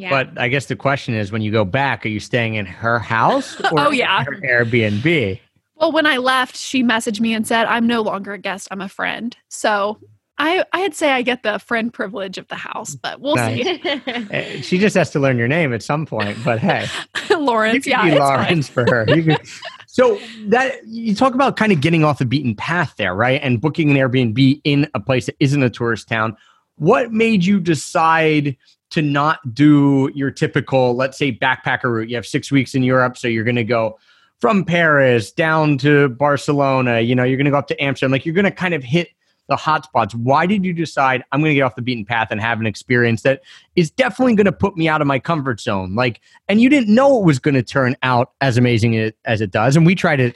[0.00, 0.10] Yeah.
[0.10, 2.98] But I guess the question is, when you go back, are you staying in her
[2.98, 4.24] house or Oh, yeah.
[4.24, 5.38] her Airbnb?
[5.76, 8.82] well when i left she messaged me and said i'm no longer a guest i'm
[8.82, 9.98] a friend so
[10.36, 13.64] i i'd say i get the friend privilege of the house but we'll Nice.
[13.64, 16.36] see Uh, She just has to learn your name at some point.
[16.44, 16.86] But hey,
[17.30, 18.36] lawrence yeah it's fine.
[18.36, 19.06] Lawrence for her.
[19.06, 19.38] Can-
[19.86, 23.40] so that you talk about kind of getting off the beaten path there, right?
[23.42, 26.36] And booking an Airbnb in a place that isn't a tourist town.
[26.80, 28.56] What made you decide
[28.92, 32.08] to not do your typical, let's say, backpacker route?
[32.08, 33.98] You have six weeks in Europe, so you're going to go
[34.40, 37.00] from Paris down to Barcelona.
[37.00, 38.12] You know, you're going to go up to Amsterdam.
[38.12, 39.08] Like you're going to kind of hit
[39.48, 40.14] the hot spots.
[40.14, 42.66] Why did you decide I'm going to get off the beaten path and have an
[42.66, 43.42] experience that
[43.76, 45.94] is definitely going to put me out of my comfort zone?
[45.94, 49.50] Like, and you didn't know it was going to turn out as amazing as it
[49.50, 49.76] does.
[49.76, 50.32] And we try to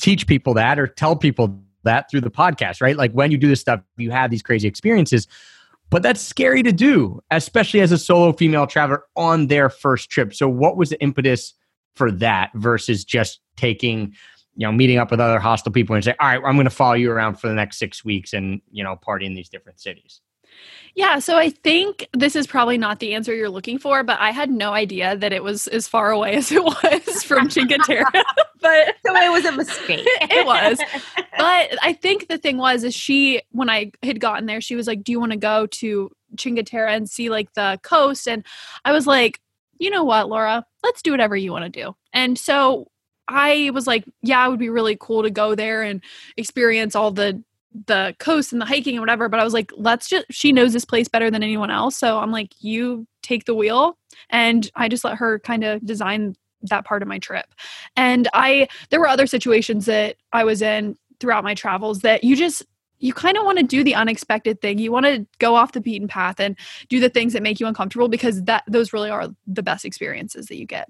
[0.00, 2.96] teach people that or tell people that through the podcast, right?
[2.96, 5.28] Like when you do this stuff, you have these crazy experiences.
[5.90, 10.32] But that's scary to do, especially as a solo female traveler on their first trip.
[10.32, 11.54] So, what was the impetus
[11.96, 14.14] for that versus just taking,
[14.54, 16.70] you know, meeting up with other hostel people and say, all right, I'm going to
[16.70, 19.80] follow you around for the next six weeks and, you know, party in these different
[19.80, 20.20] cities?
[20.94, 24.32] Yeah, so I think this is probably not the answer you're looking for, but I
[24.32, 28.04] had no idea that it was as far away as it was from Cinque Terre.
[28.60, 30.06] but so it was a mistake.
[30.22, 30.78] It was.
[31.38, 34.86] but I think the thing was is she when I had gotten there, she was
[34.86, 38.44] like, "Do you want to go to Cinque Terre and see like the coast?" And
[38.84, 39.40] I was like,
[39.78, 40.64] "You know what, Laura?
[40.82, 42.88] Let's do whatever you want to do." And so
[43.28, 46.02] I was like, "Yeah, it would be really cool to go there and
[46.36, 47.42] experience all the
[47.86, 50.72] the coast and the hiking and whatever." But I was like, "Let's just." She knows
[50.72, 53.98] this place better than anyone else, so I'm like, "You take the wheel,"
[54.30, 57.46] and I just let her kind of design that part of my trip.
[57.96, 62.36] And I there were other situations that I was in throughout my travels that you
[62.36, 62.64] just
[62.98, 64.78] you kind of want to do the unexpected thing.
[64.78, 66.56] You want to go off the beaten path and
[66.90, 70.46] do the things that make you uncomfortable because that those really are the best experiences
[70.46, 70.88] that you get.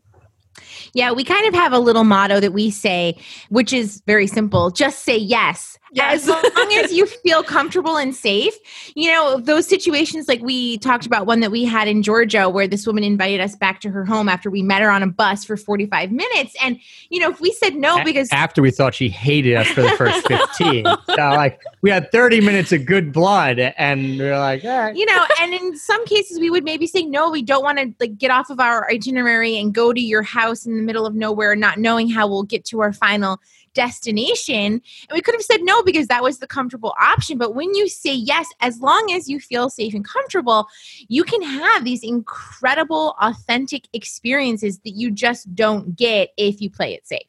[0.93, 3.17] Yeah, we kind of have a little motto that we say,
[3.49, 5.79] which is very simple just say yes.
[5.93, 6.23] Yes.
[6.23, 8.55] As long as you feel comfortable and safe.
[8.95, 12.69] You know, those situations like we talked about one that we had in Georgia where
[12.69, 15.45] this woman invited us back to her home after we met her on a bus
[15.45, 16.55] for 45 minutes.
[16.63, 19.83] And, you know, if we said no because after we thought she hated us for
[19.83, 20.85] the first 15.
[20.85, 24.95] so, like, we had 30 minutes of good blood, and we are like, right.
[24.95, 27.93] you know and in some cases we would maybe say no we don't want to
[28.01, 31.15] like get off of our itinerary and go to your house in the middle of
[31.15, 33.41] nowhere not knowing how we'll get to our final
[33.75, 34.83] destination.
[35.09, 37.39] And we could have said no because that was the comfortable option.
[37.39, 40.67] But when you say yes as long as you feel safe and comfortable
[41.09, 46.95] you can have these incredible authentic experiences that you just don't get if you play
[46.95, 47.23] it safe.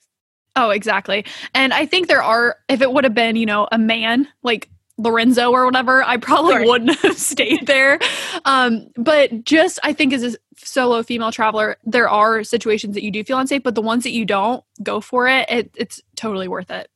[0.56, 1.26] Oh, exactly.
[1.54, 4.70] And I think there are if it would have been, you know, a man like
[5.02, 6.66] Lorenzo or whatever, I probably Sure.
[6.66, 8.00] wouldn't have stayed there.
[8.46, 13.12] Um, but just I think as a solo female traveler, there are situations that you
[13.12, 15.50] do feel unsafe, but the ones that you don't, go for it.
[15.50, 16.90] it it's totally worth it.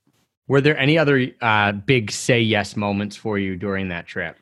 [0.48, 4.38] Were there any other uh, big say yes moments for you during that trip?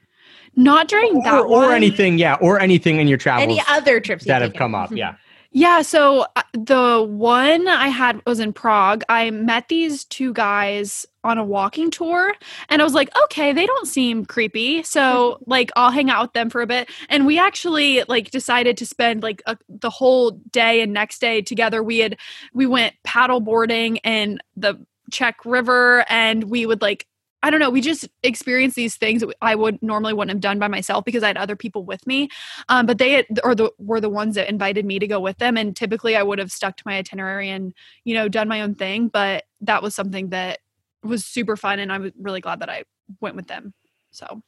[0.55, 1.71] Not during that or, or one.
[1.73, 4.57] anything, yeah, or anything in your travels Any other trips that you've taken?
[4.59, 5.15] come up, yeah.
[5.55, 9.03] Yeah, so uh, the one I had was in Prague.
[9.07, 12.33] I met these two guys on a walking tour
[12.69, 16.33] and I was like, "Okay, they don't seem creepy." So, like I'll hang out with
[16.33, 16.89] them for a bit.
[17.09, 21.41] And we actually like decided to spend like a, the whole day and next day
[21.41, 21.83] together.
[21.83, 22.17] We had
[22.53, 27.07] we went paddle boarding in the Czech River and we would like
[27.43, 30.59] I don't know, we just experienced these things that I would normally wouldn't have done
[30.59, 32.29] by myself because I had other people with me.
[32.69, 35.37] Um, but they had, or the were the ones that invited me to go with
[35.39, 35.57] them.
[35.57, 37.73] And typically I would have stuck to my itinerary and,
[38.05, 39.09] you know, done my own thing.
[39.09, 40.59] But that was something that
[41.03, 41.79] was super fun.
[41.79, 42.83] And I was really glad that I
[43.21, 43.73] went with them.
[44.11, 44.41] So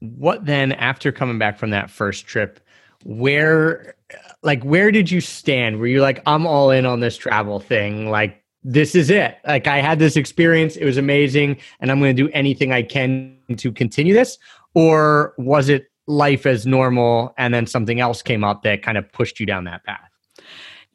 [0.00, 2.60] What then after coming back from that first trip,
[3.04, 3.94] where
[4.42, 5.78] like where did you stand?
[5.78, 8.10] Were you like, I'm all in on this travel thing?
[8.10, 9.38] Like this is it.
[9.46, 13.38] Like I had this experience, it was amazing, and I'm gonna do anything I can
[13.56, 14.38] to continue this?
[14.74, 19.10] Or was it life as normal and then something else came up that kind of
[19.12, 20.05] pushed you down that path?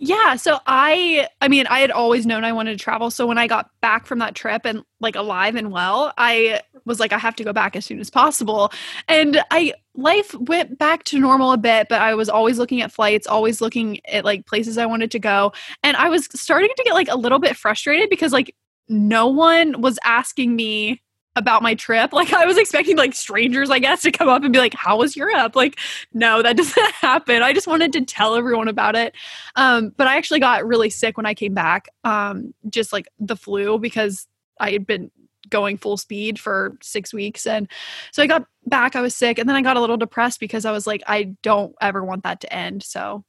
[0.03, 3.37] Yeah, so I I mean, I had always known I wanted to travel, so when
[3.37, 7.19] I got back from that trip and like alive and well, I was like I
[7.19, 8.71] have to go back as soon as possible.
[9.07, 12.91] And I life went back to normal a bit, but I was always looking at
[12.91, 16.83] flights, always looking at like places I wanted to go, and I was starting to
[16.83, 18.55] get like a little bit frustrated because like
[18.89, 20.99] no one was asking me
[21.35, 22.11] about my trip.
[22.21, 24.97] Like I was expecting like strangers, I guess, to come up and be like, "How
[24.97, 25.79] was Europe?" Like,
[26.13, 27.41] no, that doesn't happen.
[27.41, 29.15] I just wanted to tell everyone about it.
[29.55, 33.35] Um, but I actually got really sick when I came back, um, just like the
[33.35, 34.27] flu because
[34.59, 35.09] I had been
[35.49, 37.67] going full speed for six weeks, and
[38.11, 38.95] so I got back.
[38.95, 41.35] I was sick, and then I got a little depressed because I was like, I
[41.41, 42.83] don't ever want that to end.
[42.83, 43.23] So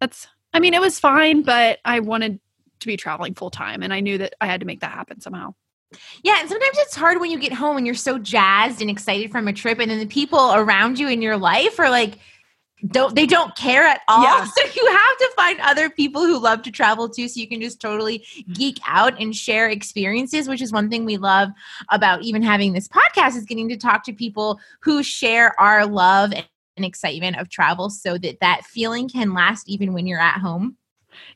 [0.00, 0.28] that's.
[0.52, 2.40] I mean, it was fine, but I wanted
[2.80, 5.20] to be traveling full time, and I knew that I had to make that happen
[5.20, 5.54] somehow.
[6.24, 9.30] Yeah, and sometimes it's hard when you get home and you're so jazzed and excited
[9.30, 12.18] from a trip, and then the people around you in your life are like,
[12.88, 14.22] don't they don't care at all.
[14.22, 14.46] Yeah.
[14.56, 17.60] So you have to find other people who love to travel too, so you can
[17.60, 21.50] just totally geek out and share experiences, which is one thing we love
[21.90, 26.32] about even having this podcast is getting to talk to people who share our love
[26.32, 30.76] and excitement of travel, so that that feeling can last even when you're at home.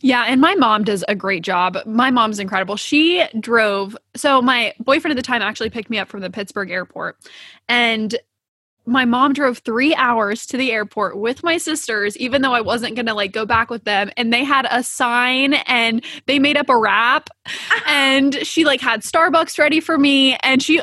[0.01, 1.79] Yeah, and my mom does a great job.
[1.87, 2.77] My mom's incredible.
[2.77, 3.97] She drove.
[4.17, 7.19] So my boyfriend at the time actually picked me up from the Pittsburgh airport,
[7.69, 8.17] and
[8.87, 12.97] my mom drove three hours to the airport with my sisters, even though I wasn't
[12.97, 14.11] gonna like go back with them.
[14.17, 17.29] And they had a sign and they made up a rap,
[17.87, 20.37] and she like had Starbucks ready for me.
[20.43, 20.83] And she,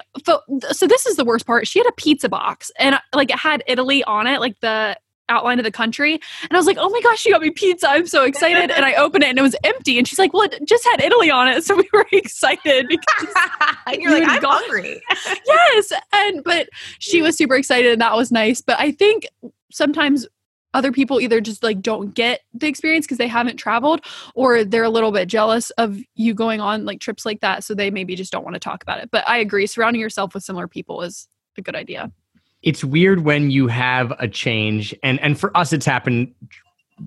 [0.71, 1.67] so this is the worst part.
[1.67, 4.97] She had a pizza box, and like it had Italy on it, like the
[5.29, 6.13] outline of the country.
[6.43, 7.89] And I was like, oh my gosh, you got me pizza.
[7.89, 8.71] I'm so excited.
[8.71, 9.97] And I opened it and it was empty.
[9.97, 11.63] And she's like, well, it just had Italy on it.
[11.63, 13.35] So we were excited because
[13.99, 15.01] you're like, I'm got- hungry.
[15.45, 15.91] yes.
[16.13, 18.61] And but she was super excited and that was nice.
[18.61, 19.27] But I think
[19.71, 20.27] sometimes
[20.73, 24.01] other people either just like don't get the experience because they haven't traveled
[24.35, 27.63] or they're a little bit jealous of you going on like trips like that.
[27.63, 29.09] So they maybe just don't want to talk about it.
[29.11, 32.11] But I agree, surrounding yourself with similar people is a good idea.
[32.61, 36.33] It's weird when you have a change and and for us it's happened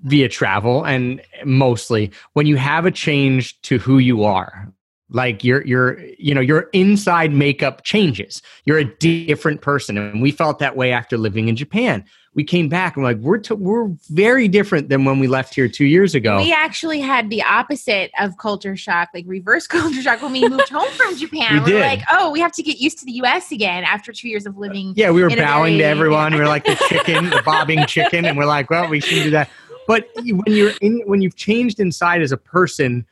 [0.05, 4.73] via travel and mostly when you have a change to who you are
[5.11, 10.31] like your your you know your inside makeup changes you're a different person and we
[10.31, 13.55] felt that way after living in japan we came back and we're like we're t-
[13.55, 17.43] we're very different than when we left here two years ago We actually had the
[17.43, 21.55] opposite of culture shock, like reverse culture shock when we moved home from Japan.
[21.55, 21.81] We are did.
[21.81, 24.57] like, oh, we have to get used to the US again after two years of
[24.57, 24.93] living.
[24.97, 26.35] Yeah, we were in bowing to everyone.
[26.41, 29.31] We are like the chicken, the bobbing chicken, and we're like, well, we shouldn't do
[29.31, 29.51] that.
[29.87, 33.05] But when you're in, when you've changed inside as a person,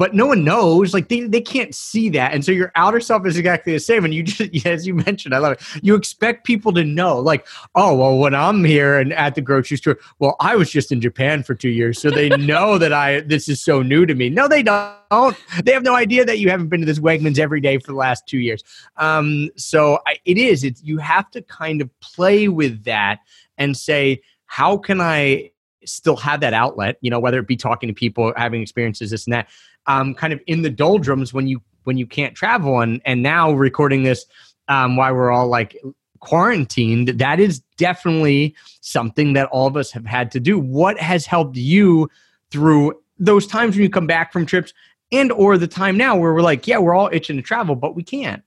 [0.00, 3.26] but no one knows, like they, they can't see that, and so your outer self
[3.26, 4.02] is exactly the same.
[4.02, 5.60] And you just, as you mentioned, I love it.
[5.82, 9.76] You expect people to know, like, oh, well, when I'm here and at the grocery
[9.76, 13.20] store, well, I was just in Japan for two years, so they know that I
[13.20, 14.30] this is so new to me.
[14.30, 15.36] No, they don't.
[15.64, 17.98] They have no idea that you haven't been to this Wegmans every day for the
[17.98, 18.64] last two years.
[18.96, 20.64] Um, so I, it is.
[20.64, 23.18] It's you have to kind of play with that
[23.58, 25.50] and say, how can I
[25.84, 26.96] still have that outlet?
[27.00, 29.48] You know, whether it be talking to people, having experiences, this and that.
[29.86, 33.52] Um, kind of in the doldrums when you when you can't travel, and and now
[33.52, 34.26] recording this
[34.68, 35.76] um, while we're all like
[36.20, 37.08] quarantined.
[37.08, 40.58] That is definitely something that all of us have had to do.
[40.58, 42.10] What has helped you
[42.50, 44.72] through those times when you come back from trips?
[45.12, 47.96] and or the time now where we're like yeah we're all itching to travel but
[47.96, 48.44] we can't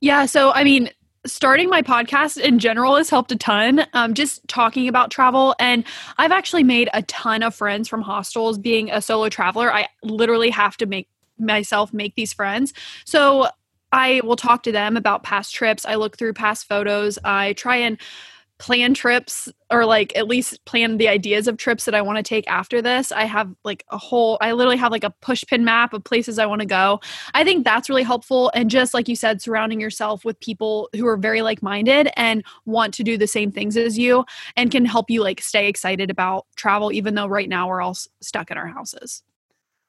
[0.00, 0.90] Yeah, so I mean,
[1.28, 3.86] starting my podcast in general has helped a ton.
[3.92, 5.54] Um, just talking about travel.
[5.58, 5.84] And
[6.16, 8.58] I've actually made a ton of friends from hostels.
[8.58, 11.08] Being a solo traveler, I literally have to make
[11.38, 12.72] myself make these friends.
[13.04, 13.48] So
[13.92, 15.86] I will talk to them about past trips.
[15.86, 17.18] I look through past photos.
[17.24, 17.98] I try and
[18.58, 22.22] plan trips or like at least plan the ideas of trips that I want to
[22.22, 23.12] take after this.
[23.12, 26.38] I have like a whole I literally have like a push pin map of places
[26.38, 27.00] I want to go.
[27.34, 31.06] I think that's really helpful and just like you said surrounding yourself with people who
[31.06, 34.24] are very like-minded and want to do the same things as you
[34.56, 37.96] and can help you like stay excited about travel even though right now we're all
[38.20, 39.22] stuck in our houses.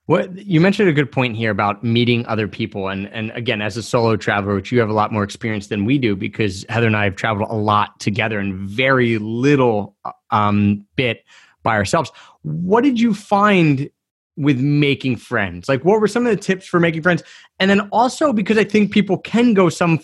[0.10, 3.78] What you mentioned a good point here about meeting other people, and and again, as
[3.78, 6.88] a solo traveler, which you have a lot more experience than we do, because Heather
[6.88, 9.96] and I have traveled a lot together and very little
[10.32, 11.24] um, bit
[11.62, 12.12] by ourselves.
[12.42, 13.88] What did you find
[14.36, 15.70] with making friends?
[15.70, 17.22] Like, what were some of the tips for making friends?
[17.60, 20.00] And then also because I think people can go some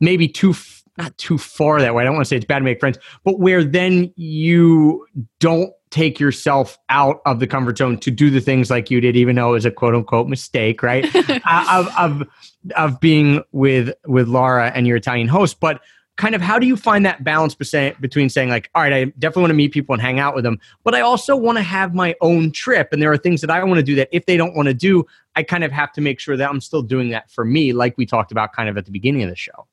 [0.00, 0.56] maybe too
[0.98, 2.02] not too far that way.
[2.02, 5.06] I don't want to say it's bad to make friends, but where then you
[5.38, 9.16] don't take yourself out of the comfort zone to do the things like you did,
[9.16, 11.08] even though it was a quote unquote mistake, right?
[11.14, 12.28] uh, of, of
[12.74, 15.80] of being with with Laura and your Italian host, but
[16.16, 19.42] kind of how do you find that balance between saying like all right i definitely
[19.42, 21.92] want to meet people and hang out with them but i also want to have
[21.92, 24.36] my own trip and there are things that i want to do that if they
[24.36, 27.08] don't want to do i kind of have to make sure that i'm still doing
[27.08, 29.66] that for me like we talked about kind of at the beginning of the show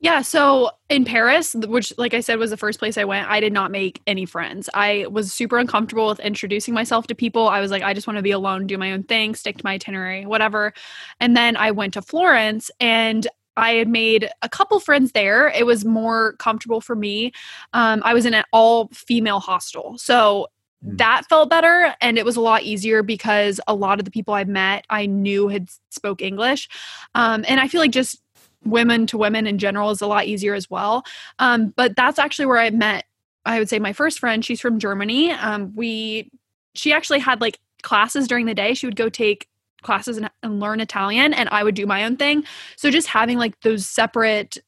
[0.00, 3.40] Yeah, so in Paris, which like I said was the first place I went, I
[3.40, 4.70] did not make any friends.
[4.72, 7.48] I was super uncomfortable with introducing myself to people.
[7.48, 9.64] I was like I just want to be alone, do my own thing, stick to
[9.64, 10.72] my itinerary, whatever.
[11.18, 13.26] And then I went to Florence and
[13.56, 15.48] I had made a couple friends there.
[15.48, 17.32] It was more comfortable for me.
[17.72, 19.98] Um, I was in an all female hostel.
[19.98, 20.46] So
[20.80, 20.94] Hmm.
[20.96, 24.32] that felt better and it was a lot easier because a lot of the people
[24.34, 26.68] I met I knew had spoke English.
[27.16, 28.20] Um, and I feel like just
[28.64, 31.04] women to women in general is a lot easier as well.
[31.38, 33.04] Um, but that's actually where I met,
[33.44, 34.44] I would say, my first friend.
[34.44, 35.30] She's from Germany.
[35.32, 36.30] Um, we,
[36.74, 38.74] she actually had like classes during the day.
[38.74, 39.48] She would go take
[39.82, 42.44] classes and, and learn Italian, and I would do my own thing.
[42.76, 44.58] So just having like those separate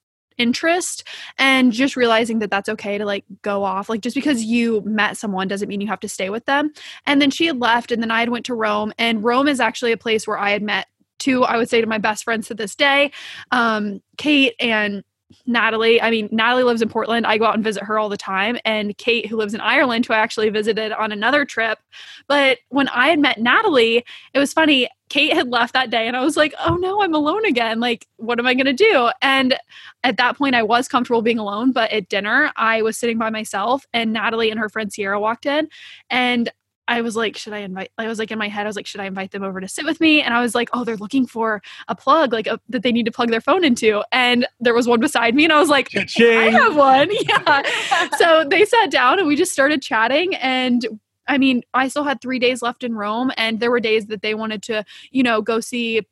[0.40, 1.06] interest
[1.38, 5.18] and just realizing that that's okay to like go off like just because you met
[5.18, 6.72] someone doesn't mean you have to stay with them
[7.04, 9.60] and then she had left and then i had went to rome and rome is
[9.60, 10.86] actually a place where i had met
[11.20, 13.12] two i would say to my best friends to this day
[13.52, 15.04] um, kate and
[15.46, 16.00] Natalie.
[16.00, 17.26] I mean, Natalie lives in Portland.
[17.26, 18.58] I go out and visit her all the time.
[18.64, 21.78] And Kate, who lives in Ireland, who I actually visited on another trip.
[22.26, 24.04] But when I had met Natalie,
[24.34, 24.88] it was funny.
[25.08, 27.80] Kate had left that day, and I was like, oh no, I'm alone again.
[27.80, 29.10] Like, what am I going to do?
[29.20, 29.56] And
[30.04, 31.72] at that point, I was comfortable being alone.
[31.72, 35.46] But at dinner, I was sitting by myself, and Natalie and her friend Sierra walked
[35.46, 35.68] in.
[36.10, 36.50] And
[36.90, 37.92] I was like, should I invite?
[37.98, 39.68] I was like in my head, I was like, should I invite them over to
[39.68, 40.20] sit with me?
[40.20, 43.06] And I was like, oh, they're looking for a plug, like a, that they need
[43.06, 44.02] to plug their phone into.
[44.10, 46.52] And there was one beside me, and I was like, I Cha-ching.
[46.52, 47.08] have one.
[47.20, 48.08] Yeah.
[48.18, 50.34] so they sat down and we just started chatting.
[50.36, 50.84] And
[51.28, 54.22] I mean, I still had three days left in Rome, and there were days that
[54.22, 56.04] they wanted to, you know, go see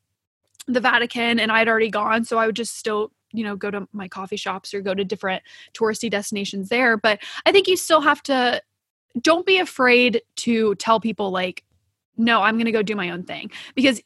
[0.68, 2.24] the Vatican, and I'd already gone.
[2.24, 5.05] So I would just still you know go to my coffee shops or go to
[5.05, 5.43] different
[5.74, 8.59] touristy destinations there but i think you still have to
[9.20, 11.64] don't be afraid to tell people like
[12.16, 13.50] no i'm going to go do my own thing.
[13.74, 14.00] Because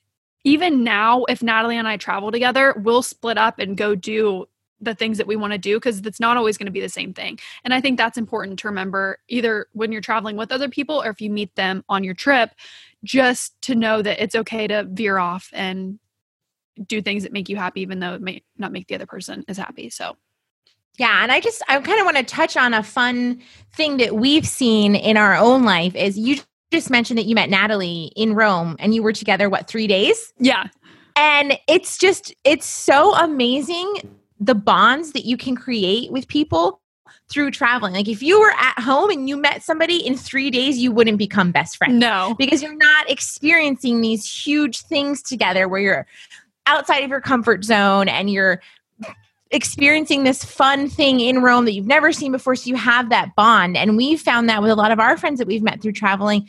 [0.45, 4.47] even now if natalie and i travel together we'll split up and go do
[4.81, 6.89] the things that we want to do because it's not always going to be the
[6.89, 7.39] same thing.
[7.65, 11.11] And i think that's important to remember either when you're traveling with other people or
[11.11, 12.51] if you meet them on your trip
[13.05, 15.99] just to know that it's okay to veer off and
[16.87, 19.45] do things that make you happy even though it may not make the other person
[19.49, 19.91] as happy.
[19.91, 20.17] So
[20.99, 23.41] Yeah, and I just I kind of want to touch on a fun
[23.73, 26.39] thing that we've seen in our own life is you
[26.71, 30.33] just mentioned that you met Natalie in Rome and you were together what 3 days?
[30.39, 30.69] yeah
[31.17, 36.81] And it's just it's so amazing the bonds that you can create with people
[37.31, 37.95] through traveling.
[37.95, 41.19] Like if you were at home and you met somebody in 3 days you wouldn't
[41.19, 46.07] become best friends no because you're not experiencing these huge things together where you're
[46.67, 48.61] outside of your comfort zone and you're
[49.53, 52.57] experiencing this fun thing in Rome that you've never seen before.
[52.57, 53.77] So you have that bond.
[53.77, 56.49] And we've found that with a lot of our friends that we've met through traveling,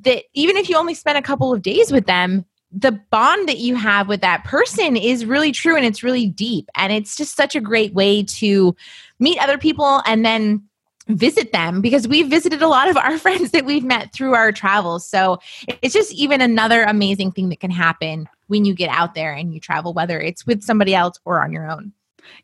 [0.00, 3.58] that even if you only spend a couple of days with them, the bond that
[3.58, 6.68] you have with that person is really true and it's really deep.
[6.74, 8.76] And it's just such a great way to
[9.18, 10.62] meet other people and then
[11.08, 14.52] visit them because we've visited a lot of our friends that we've met through our
[14.52, 15.06] travels.
[15.06, 15.38] So
[15.82, 19.52] it's just even another amazing thing that can happen when you get out there and
[19.52, 21.92] you travel, whether it's with somebody else or on your own.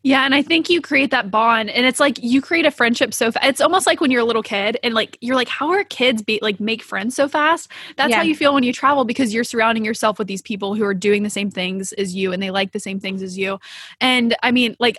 [0.03, 3.13] Yeah, and I think you create that bond, and it's like you create a friendship
[3.13, 3.45] so fast.
[3.45, 6.21] It's almost like when you're a little kid, and like you're like, how are kids
[6.21, 7.69] be like make friends so fast?
[7.97, 8.17] That's Yeah.
[8.17, 10.93] how you feel when you travel because you're surrounding yourself with these people who are
[10.93, 13.59] doing the same things as you, and they like the same things as you.
[14.01, 14.97] And I mean, like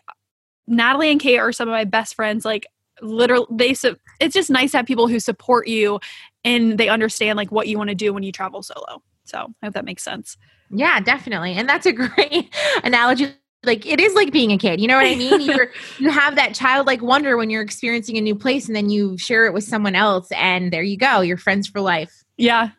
[0.66, 2.44] Natalie and Kate are some of my best friends.
[2.44, 2.66] Like
[3.02, 6.00] literally they su- it's just nice to have people who support you
[6.44, 9.02] and they understand like what you want to do when you travel solo.
[9.24, 10.36] So I hope that makes sense.
[10.70, 11.54] Yeah, definitely.
[11.54, 12.54] And that's a great
[12.84, 13.34] analogy.
[13.62, 14.80] Like it is like being a kid.
[14.80, 15.40] You know what I mean?
[15.42, 19.18] You're, you have that childlike wonder when you're experiencing a new place and then you
[19.18, 21.20] share it with someone else and there you go.
[21.20, 22.24] You're friends for life.
[22.38, 22.70] Yeah.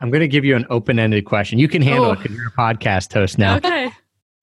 [0.00, 1.58] I'm going to give you an open ended question.
[1.58, 2.12] You can handle Oh.
[2.12, 3.56] it because you're a podcast host now.
[3.56, 3.90] Okay.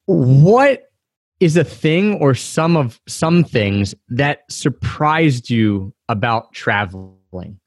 [0.08, 0.92] What
[1.40, 7.60] is a thing or some of some things that surprised you about traveling?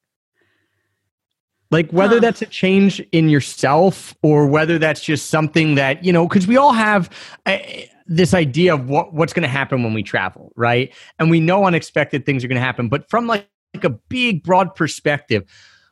[1.71, 2.21] Like whether Huh.
[2.21, 6.57] that's a change in yourself or whether that's just something that, you know, because we
[6.57, 7.11] all have
[7.47, 7.59] uh,
[8.07, 10.93] this idea of what, what's going to happen when we travel, right?
[11.19, 12.89] And we know unexpected things are going to happen.
[12.89, 15.45] But from like, like a big, broad perspective,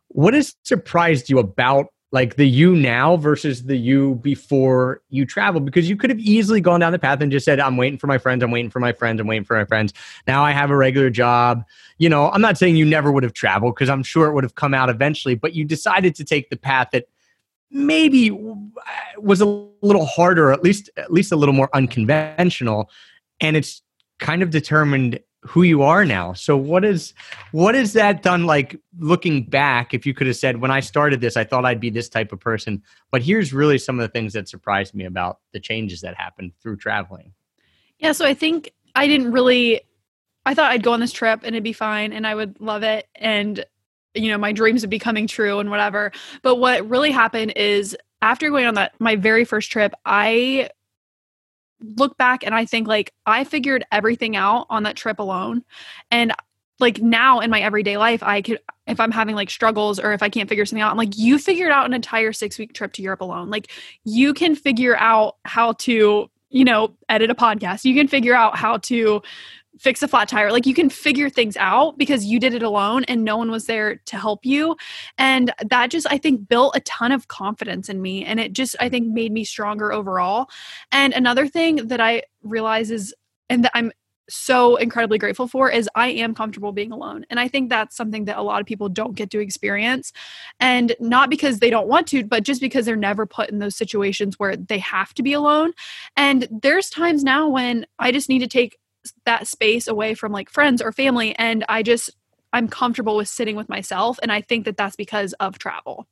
[0.09, 5.61] what has surprised you about like the you now versus the you before you travel
[5.61, 8.07] because you could have easily gone down the path and just said i'm waiting for
[8.07, 9.93] my friends i'm waiting for my friends i'm waiting for my friends.
[10.27, 11.65] Now i have a regular job.
[11.99, 14.45] You know i'm not saying you never would have traveled because i'm sure it would
[14.45, 17.07] have come out eventually but you decided to take the path that
[17.71, 18.31] maybe
[19.17, 19.47] was a
[19.81, 22.91] little harder at least at least a little more unconventional
[23.41, 23.83] and it's
[24.19, 27.15] kind of determined who you are now so what is
[27.51, 31.21] what is that done like looking back if you could have said when i started
[31.21, 32.81] this i thought i'd be this type of person
[33.11, 36.53] but here's really some of the things that surprised me about the changes that happened
[36.63, 37.33] through traveling
[37.99, 39.81] Yeah, so I think I didn't really
[40.45, 42.83] I thought I'd go on this trip and it'd be fine and I would love
[42.83, 43.65] it and
[44.15, 46.13] you know, my dreams would be coming true and whatever.
[46.43, 50.71] But what really happened is after going on that my very first trip, I
[51.83, 55.63] look back and I think like I figured everything out on that trip alone.
[56.11, 56.33] And
[56.79, 60.23] like now in my everyday life, I could if I'm having like struggles or if
[60.23, 62.93] I can't figure something out, I'm like, you figured out an entire six week trip
[62.95, 63.51] to Europe alone.
[63.51, 63.71] Like
[64.05, 67.85] you can figure out how to, you know, edit a podcast.
[67.85, 69.23] You can figure out how to
[69.79, 70.53] fix a flat tire.
[70.53, 73.67] Like you can figure things out because you did it alone and no one was
[73.67, 74.77] there to help you.
[75.19, 78.25] And that just, I think, built a ton of confidence in me.
[78.25, 80.49] And it just, I think, made me stronger overall.
[80.91, 83.15] And another thing that I realize is,
[83.49, 83.93] and that I'm
[84.29, 87.27] so incredibly grateful for is I am comfortable being alone.
[87.29, 90.13] And I think that's something that a lot of people don't get to experience.
[90.61, 93.77] And not because they don't want to, but just because they're never put in those
[93.77, 95.73] situations where they have to be alone.
[96.17, 98.79] And there's times now when I just need to take
[99.25, 101.35] that space away from like friends or family.
[101.37, 102.11] And I just,
[102.53, 104.19] I'm comfortable with sitting with myself.
[104.23, 106.07] And I think that that's because of travel.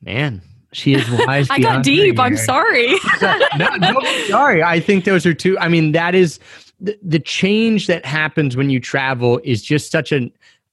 [0.00, 2.18] man she is wise I got deep.
[2.18, 2.94] I'm sorry.
[3.58, 4.62] no, no, sorry.
[4.62, 5.58] I think those are two.
[5.58, 6.38] I mean, that is
[6.80, 10.32] the, the change that happens when you travel is just such an.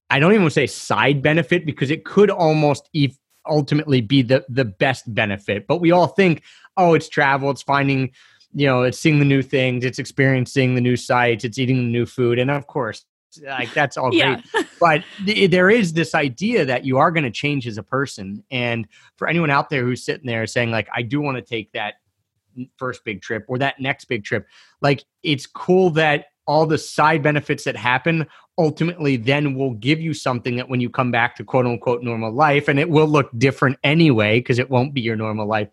[0.09, 3.13] I don't even want to say side benefit because it could almost e-
[3.45, 5.67] ultimately be the the best benefit.
[5.67, 6.41] But we all think,
[6.77, 7.51] oh, it's travel.
[7.51, 8.11] It's finding,
[8.53, 9.85] you know, it's seeing the new things.
[9.85, 11.43] It's experiencing the new sights.
[11.43, 13.05] It's eating the new food, and of course,
[13.43, 14.39] like that's all great
[14.79, 18.43] but th- there is this idea that you are going to change as a person
[18.49, 18.87] and
[19.17, 21.95] for anyone out there who's sitting there saying like i do want to take that
[22.77, 24.47] first big trip or that next big trip
[24.81, 28.25] like it's cool that all the side benefits that happen
[28.57, 32.31] ultimately then will give you something that when you come back to quote unquote normal
[32.31, 35.69] life and it will look different anyway because it won't be your normal life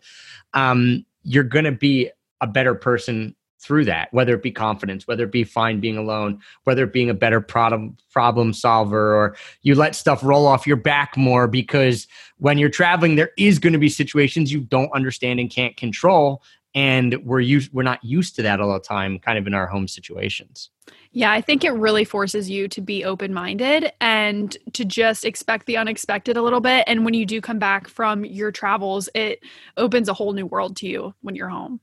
[0.53, 2.09] um, you're going to be
[2.41, 6.39] a better person through that whether it be confidence whether it be fine being alone
[6.65, 10.77] whether it being a better problem problem solver or you let stuff roll off your
[10.77, 12.07] back more because
[12.37, 16.43] when you're traveling there is going to be situations you don't understand and can't control
[16.75, 19.67] and we're used we're not used to that all the time kind of in our
[19.67, 20.69] home situations
[21.11, 25.65] Yeah, I think it really forces you to be open minded and to just expect
[25.65, 26.83] the unexpected a little bit.
[26.87, 29.39] And when you do come back from your travels, it
[29.75, 31.79] opens a whole new world to you when you're home.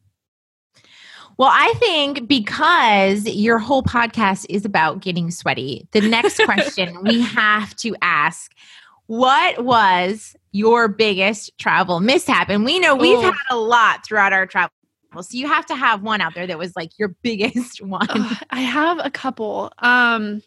[1.37, 7.21] Well, I think because your whole podcast is about getting sweaty, the next question we
[7.23, 8.53] have to ask
[9.07, 12.49] what was your biggest travel mishap?
[12.49, 13.23] And we know we've Oh.
[13.23, 14.71] had a lot throughout our travel.
[15.21, 18.07] So you have to have one out there that was like your biggest one.
[18.09, 19.73] Ugh, I have a couple.
[19.79, 20.43] Um,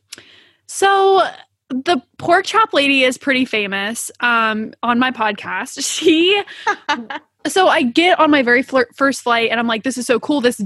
[0.67, 1.23] so
[1.69, 5.77] the pork chop lady is pretty famous um, on my podcast.
[5.83, 6.41] She,
[7.47, 10.19] so I get on my very flir- first flight and I'm like, this is so
[10.19, 10.41] cool.
[10.41, 10.61] This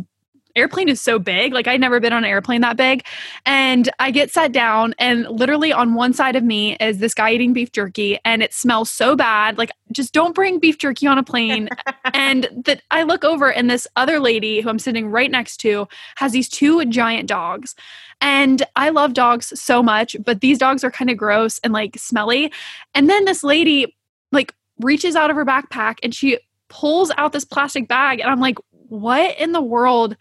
[0.55, 1.53] airplane is so big.
[1.53, 3.05] Like I'd never been on an airplane that big.
[3.45, 7.31] And I get sat down and literally on one side of me is this guy
[7.31, 9.57] eating beef jerky and it smells so bad.
[9.57, 11.69] Like just don't bring beef jerky on a plane.
[12.13, 15.87] and that I look over and this other lady who I'm sitting right next to
[16.17, 17.75] has these two giant dogs.
[18.21, 21.97] And I love dogs so much, but these dogs are kind of gross and like
[21.97, 22.51] smelly.
[22.93, 23.95] And then this lady
[24.31, 26.39] like reaches out of her backpack and she
[26.69, 30.15] pulls out this plastic bag and I'm like, what in the world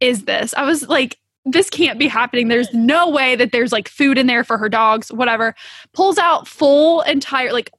[0.00, 0.54] is this?
[0.54, 2.48] I was like, this can't be happening.
[2.48, 5.54] There's no way that there's like food in there for her dogs, whatever.
[5.92, 7.70] Pulls out full entire like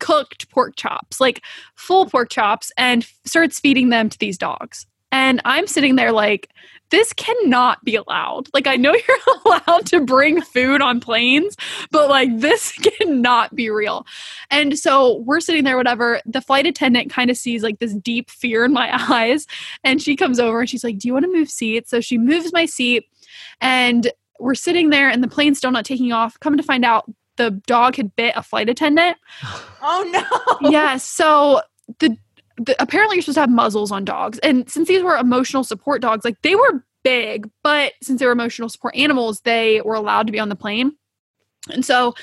[0.00, 1.42] cooked pork chops, like
[1.74, 4.86] full pork chops, and starts feeding them to these dogs.
[5.12, 6.50] And I'm sitting there like,
[6.90, 8.48] this cannot be allowed.
[8.54, 11.56] Like, I know you're allowed to bring food on planes,
[11.90, 14.06] but like, this cannot be real.
[14.50, 16.20] And so we're sitting there, whatever.
[16.26, 19.46] The flight attendant kind of sees like this deep fear in my eyes.
[19.84, 21.90] And she comes over and she's like, Do you want to move seats?
[21.90, 23.06] So she moves my seat.
[23.60, 26.38] And we're sitting there, and the plane's still not taking off.
[26.40, 29.16] Coming to find out, the dog had bit a flight attendant.
[29.88, 30.70] Oh no.
[30.70, 30.96] yeah.
[30.96, 31.60] So
[32.00, 32.16] the
[32.58, 34.38] the, apparently you're supposed to have muzzles on dogs.
[34.40, 38.32] And since these were emotional support dogs like they were big but since they were
[38.32, 40.92] emotional support animals they were allowed to be on the plane.
[41.72, 42.14] And so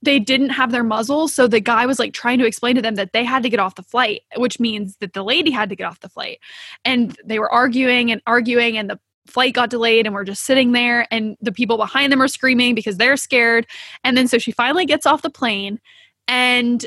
[0.00, 1.34] they didn't have their muzzles.
[1.34, 3.60] So the guy was like trying to explain to them that they had to get
[3.60, 6.38] off the flight which means that the lady had to get off the flight.
[6.84, 10.72] And they were arguing and arguing and the flight got delayed and we're just sitting
[10.72, 13.66] there and the people behind them are screaming because they're scared.
[14.02, 15.80] And then so she finally gets off the plane
[16.26, 16.84] and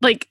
[0.00, 0.28] like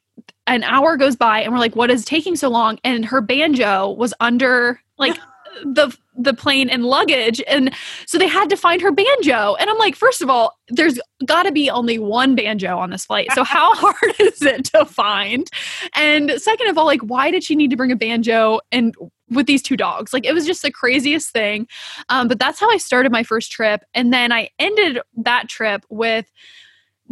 [0.47, 2.79] an hour goes by and we're like what is taking so long?
[2.83, 5.17] And her banjo was under like
[5.63, 7.41] the the plane and luggage.
[7.47, 7.73] And
[8.05, 9.55] so they had to find her banjo.
[9.55, 13.05] And i'm like first of all there's got to be only one banjo on this
[13.05, 13.29] flight.
[13.33, 15.49] So how hard is it to find?
[15.95, 18.95] And second of all like why did she need to bring a banjo and
[19.29, 20.11] with these two dogs?
[20.11, 21.67] Like it was just the craziest thing.
[22.09, 23.83] Um, but that's how i started my first trip.
[23.93, 26.29] And then i ended that trip with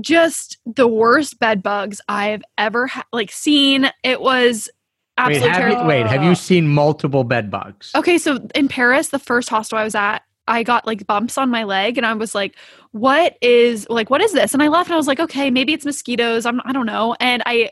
[0.02, 3.90] just the worst bed bugs I've ever ha- like seen.
[4.04, 4.70] It was
[5.18, 5.82] Wait absolutely have, terrible.
[5.82, 7.92] you, wait, have you seen multiple bed bugs?
[7.96, 11.50] Okay, so in Paris, the first hostel I was at, I got like bumps on
[11.50, 12.56] my leg, and I was like,
[12.92, 15.74] "What is like what is this?" And I left, and I was like, "Okay, maybe
[15.74, 16.46] it's mosquitoes.
[16.46, 17.70] I'm I don't know." And I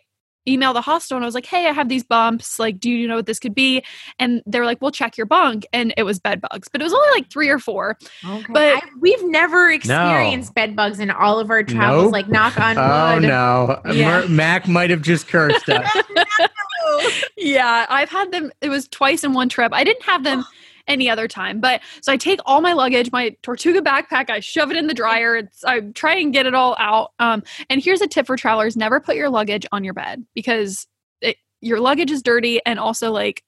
[0.48, 2.60] emailed the hostel, and I was like, "Hey, I have these bumps.
[2.60, 3.84] Like, do you know what this could be?"
[4.20, 6.84] And they were like, "We'll check your bunk," and it was bed bugs, but it
[6.84, 7.98] was only like three or four.
[8.26, 8.46] Okay.
[8.54, 12.06] But- I, we've never experienced bed bugs in all of our travels.
[12.06, 12.14] Nope.
[12.14, 13.26] Like knock on oh, wood.
[13.26, 14.22] Oh no, Yeah.
[14.22, 15.90] Mer- Mac might have just cursed us.
[17.38, 18.52] yeah, I've had them.
[18.62, 19.74] It was twice in one trip.
[19.74, 20.46] I didn't have them
[20.88, 24.72] any other time, but so I take all my luggage, my Tortuga backpack, I shove
[24.72, 25.36] it in the dryer.
[25.38, 27.12] It's I try and get it all out.
[27.20, 30.88] Um, and here's a tip for travelers: never put your luggage on your bed because
[31.22, 33.44] it, your luggage is dirty, and also like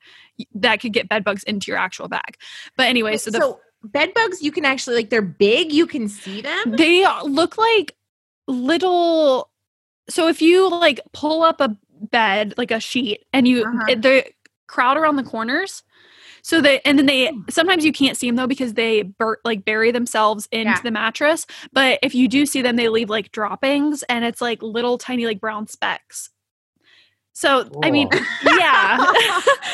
[0.56, 2.38] that could get bed bugs into your actual bag.
[2.78, 5.72] But anyway, so the so bed bugs, you can actually like they're big.
[5.72, 6.76] You can see them.
[6.76, 7.96] they look like
[8.48, 9.50] little
[10.10, 13.96] so if you like pull up a bed like a sheet and you Uh-huh.
[13.98, 14.34] they
[14.68, 15.84] crowd around the corners
[16.42, 19.66] so they and then they sometimes you can't see them though because they bur- like
[19.66, 20.82] bury themselves into Yeah.
[20.82, 24.62] the mattress but if you do see them they leave like droppings and it's like
[24.62, 26.30] little tiny like brown specks
[27.34, 28.10] so i mean
[28.46, 28.98] yeah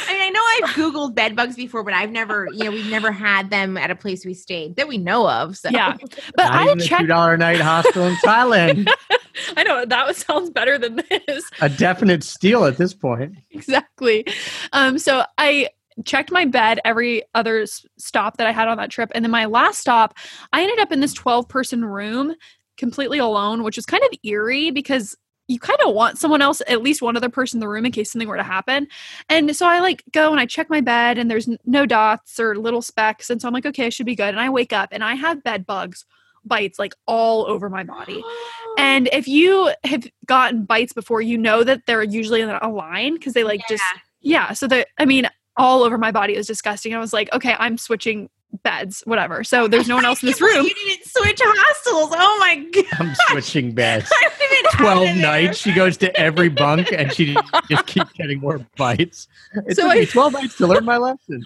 [0.07, 2.89] I mean, I know I've Googled bed bugs before, but I've never, you know, we've
[2.91, 5.57] never had them at a place we stayed that we know of.
[5.57, 5.95] So Yeah.
[6.36, 8.88] but Not i even a two dollar night hostel in Thailand.
[9.57, 13.36] i know that was- sounds better than this a definite steal at this point.
[13.51, 14.26] exactly.
[14.74, 15.70] Um, so I
[16.03, 17.65] checked my bed every other
[17.97, 19.11] stop that I had on that trip.
[19.15, 20.17] And then my last stop,
[20.51, 22.35] I ended up in this 12 person room
[22.77, 25.15] completely alone, which was kind of eerie because
[25.47, 27.91] you kind of want someone else, at least one other person in the room in
[27.91, 28.87] case something were to happen.
[29.29, 32.55] And so I like go and I check my bed and there's no dots or
[32.55, 33.29] little specks.
[33.29, 34.29] And so I'm like, okay, I should be good.
[34.29, 36.03] And I wake up and I have bed bugs
[36.45, 38.23] bites like all over my body.
[38.77, 43.13] And if you have gotten bites before, you know that they're usually in a line
[43.13, 43.81] because they like just
[44.19, 44.51] yeah.
[44.51, 46.93] So that I mean, all over my body it was disgusting.
[46.93, 48.30] I was like, okay, I'm switching
[48.64, 49.43] beds, whatever.
[49.43, 50.66] So there's no one else in this room.
[50.66, 52.14] You didn't switch hostels.
[52.16, 52.86] Oh my god!
[52.99, 54.10] I'm switching beds.
[54.12, 55.58] I don't even Twelve nights.
[55.60, 57.36] She goes to every bunk and she
[57.70, 59.28] just keeps getting more bites.
[59.68, 61.43] It So took me twelve nights to learn my lesson.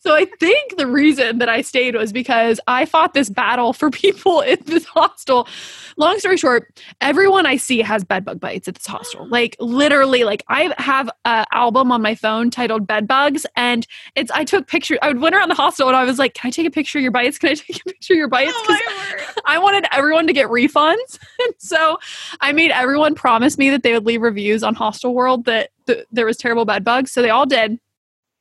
[0.00, 3.90] So I think the reason that I stayed was because I fought this battle for
[3.98, 5.48] people in this hostel.
[5.96, 9.26] Long story short, everyone I see has bed bug bites at this hostel.
[9.38, 13.86] Like literally, like I have an album on my phone titled Bed Bugs, and
[14.16, 14.98] it's I took pictures.
[15.02, 16.98] I would went around the hostel and I was like, "Can I take a picture
[16.98, 17.38] of your bites?
[17.38, 19.16] Can I take a picture of your bites?" Oh.
[19.46, 21.18] I wanted everyone to get refunds.
[21.44, 21.98] And so
[22.40, 26.06] I made everyone promise me that they would leave reviews on Hostel World that th-
[26.10, 27.12] there was terrible bed bugs.
[27.12, 27.78] So they all did.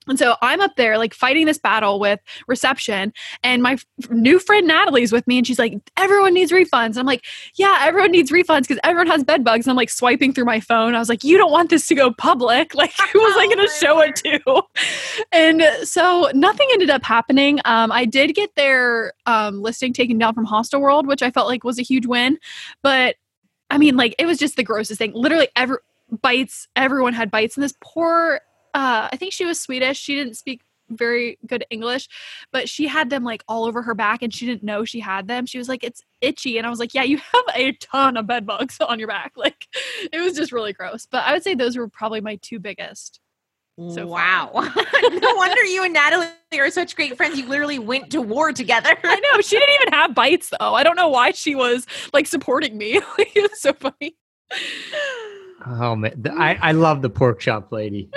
[0.08, 4.40] And so I'm up there like fighting this battle with reception and my f- new
[4.40, 6.92] friend Natalie's with me and she's like everyone needs refunds.
[6.92, 9.66] And I'm like, yeah, everyone needs refunds because everyone has bed bugs.
[9.66, 10.96] And I'm like swiping through my phone.
[10.96, 12.74] I was like, you don't want this to go public.
[12.78, 14.62] Like who was I Oh, going to show it to?
[15.32, 17.60] And so nothing ended up happening.
[17.66, 21.48] Um, I did get their um, listing taken down from Hostel World, which I felt
[21.48, 22.38] like was a huge win.
[22.84, 23.16] But
[23.70, 25.12] I mean, like, it was just the grossest thing.
[25.14, 25.78] Literally, every
[26.22, 27.58] bites, everyone had bites.
[27.58, 28.40] And this poor,
[28.78, 29.98] uh, I think she was Swedish.
[29.98, 32.08] She didn't speak very good English,
[32.52, 35.28] but she had them like all over her back and she didn't know she had
[35.28, 35.48] them.
[35.48, 36.60] She was like, It's itchy.
[36.60, 39.34] And I was like, Yeah, you have a ton of bed bugs on your back.
[39.36, 39.66] Like
[40.14, 41.08] it was just really gross.
[41.10, 43.20] But I would say those were probably my two biggest.
[43.90, 44.52] So wow.
[44.54, 47.38] no wonder you and Natalie are such great friends.
[47.38, 48.96] You literally went to war together.
[49.04, 49.42] I know.
[49.42, 50.76] She didn't even have bites though.
[50.76, 53.00] I don't know why she was like supporting me.
[53.18, 54.18] Like, it was so funny.
[55.66, 58.10] Oh man, I, I love the pork chop lady.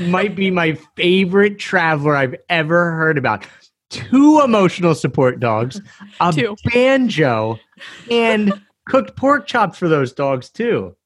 [0.00, 3.46] Might be my favorite traveler I've ever heard about.
[3.90, 5.80] Two emotional support dogs,
[6.20, 6.56] a Two.
[6.72, 7.58] banjo,
[8.10, 8.52] and
[8.88, 10.96] cooked pork chops for those dogs too.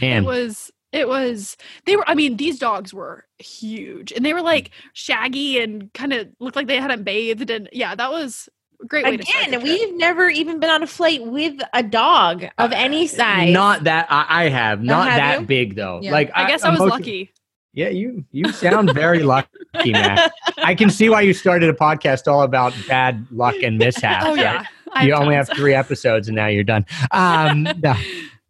[0.00, 4.34] Man, It was it was they were I mean, these dogs were huge and they
[4.34, 8.48] were like shaggy and kind of looked like they hadn't bathed and yeah, that was
[8.86, 9.80] great way to start the Again, trip.
[9.80, 13.52] we've never even been on a flight with a dog of uh, any size.
[13.52, 15.46] not that I, I have, not have that you?
[15.46, 15.98] big though.
[16.02, 16.12] Yeah.
[16.12, 17.32] Like I guess I was emotion- lucky.
[17.78, 20.32] Yeah, you you sound very lucky, Matt.
[20.56, 24.24] I can see why you started a podcast all about bad luck and mishaps.
[24.26, 24.66] Oh yeah.
[24.92, 26.84] I you only have three episodes and now you're done.
[27.12, 27.94] Um, no.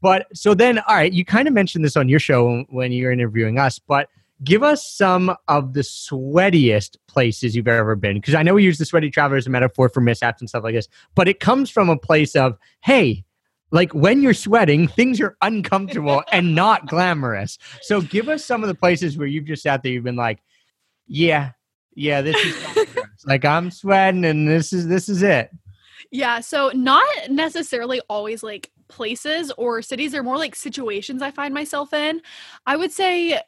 [0.01, 3.13] But so then, all right, you kind of mentioned this on your show when you're
[3.13, 4.09] interviewing us, but
[4.45, 8.17] give us some of the sweatiest places you've ever been.
[8.17, 10.65] Because I know we use the sweaty traveler as a metaphor for mishaps and stuff
[10.65, 13.27] like this, but it comes from a place of, hey,
[13.71, 17.59] like when you're sweating, things are uncomfortable and not glamorous.
[17.83, 20.43] So give us some of the places where you've just sat there, you've been like,
[21.07, 21.53] yeah,
[21.95, 22.97] yeah, this is
[23.27, 25.51] like I'm sweating and this is this is it.
[26.11, 31.53] Yeah, so not necessarily always like places or cities, they're more like situations I find
[31.53, 32.23] myself in.
[32.67, 33.41] I would say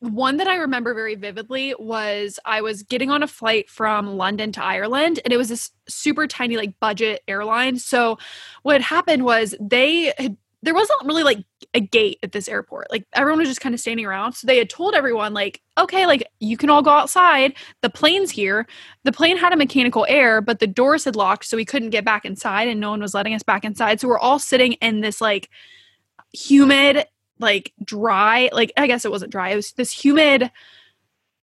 [0.00, 4.52] one that I remember very vividly was I was getting on a flight from London
[4.52, 7.78] to Ireland and it was this super tiny like budget airline.
[7.78, 8.18] So
[8.62, 11.44] what happened was they had there wasn't really like
[11.74, 12.90] a gate at this airport.
[12.90, 14.32] Like everyone was just kind of standing around.
[14.32, 17.54] So they had told everyone like, okay, like you can all go outside.
[17.82, 18.66] The plane's here.
[19.04, 22.04] The plane had a mechanical air, but the doors had locked, so we couldn't get
[22.04, 24.00] back inside, and no one was letting us back inside.
[24.00, 25.50] So we're all sitting in this like
[26.32, 27.06] humid,
[27.38, 29.50] like dry, like I guess it wasn't dry.
[29.50, 30.50] It was this humid.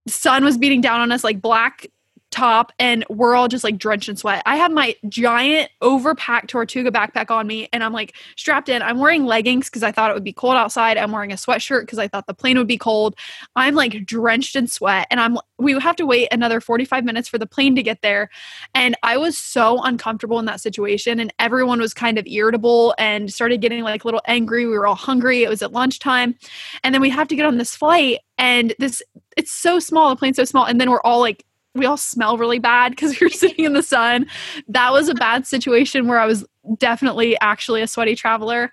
[0.07, 1.87] Sun was beating down on us like black
[2.33, 4.43] top and we're all just like drenched in sweat.
[4.47, 8.83] I have my giant overpacked Tortuga backpack on me and I'm like strapped in.
[8.83, 10.97] I'm wearing leggings because I thought it would be cold outside.
[10.97, 13.15] I'm wearing a sweatshirt because I thought the plane would be cold.
[13.55, 17.39] I'm like drenched in sweat and I'm we have to wait another 45 minutes for
[17.39, 18.31] the plane to get there.
[18.75, 23.33] And I was so uncomfortable in that situation and everyone was kind of irritable and
[23.33, 24.67] started getting like a little angry.
[24.67, 25.45] We were all hungry.
[25.45, 26.35] It was at lunchtime.
[26.83, 29.03] And then we have to get on this flight and this
[29.37, 31.45] it's so small, the plane's so small and then we're all like
[31.75, 34.27] we all smell really bad because we were sitting in the sun.
[34.69, 36.45] That was a bad situation where I was
[36.79, 38.71] definitely actually a sweaty traveler.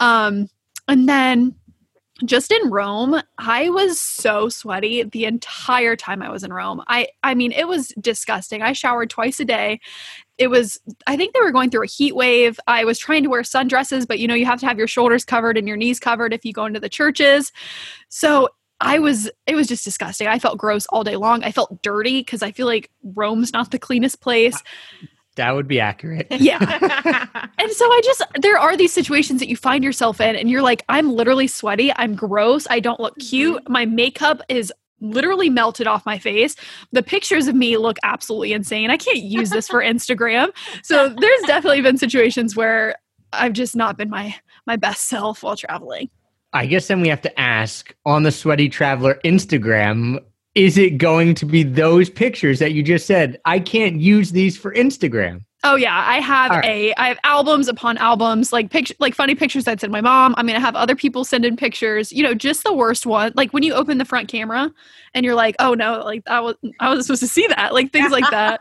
[0.00, 0.48] Um,
[0.88, 1.54] and then
[2.24, 6.82] just in Rome, I was so sweaty the entire time I was in Rome.
[6.86, 8.62] I I mean, it was disgusting.
[8.62, 9.80] I showered twice a day.
[10.38, 12.60] It was I think they were going through a heat wave.
[12.68, 15.24] I was trying to wear sundresses, but you know, you have to have your shoulders
[15.24, 17.52] covered and your knees covered if you go into the churches.
[18.10, 18.48] So
[18.84, 20.26] I was it was just disgusting.
[20.26, 21.42] I felt gross all day long.
[21.42, 24.62] I felt dirty because I feel like Rome's not the cleanest place.
[25.36, 26.28] That would be accurate.
[26.38, 27.26] Yeah.
[27.58, 30.62] And so I just there are these situations that you find yourself in and you're
[30.62, 33.72] like, I'm literally sweaty, I'm gross, I don't look cute, mm-hmm.
[33.72, 36.56] my makeup is literally melted off my face.
[36.92, 38.90] The pictures of me look absolutely insane.
[38.90, 40.50] I can't use this for Instagram.
[40.82, 42.96] So there's definitely been situations where
[43.32, 44.34] I've just not been my
[44.66, 46.10] my best self while traveling.
[46.54, 50.20] I guess then we have to ask on the Sweaty Traveler Instagram,
[50.54, 53.40] is it going to be those pictures that you just said?
[53.44, 55.40] I can't use these for Instagram.
[55.66, 56.64] Oh yeah, I have right.
[56.64, 60.34] a I have albums upon albums, like picture like funny pictures I'd send my mom.
[60.36, 62.12] I'm gonna have other people send in pictures.
[62.12, 63.32] You know, just the worst one.
[63.34, 64.70] Like when you open the front camera
[65.14, 67.92] and you're like, oh no, like I was I wasn't supposed to see that, like
[67.92, 68.60] things like that.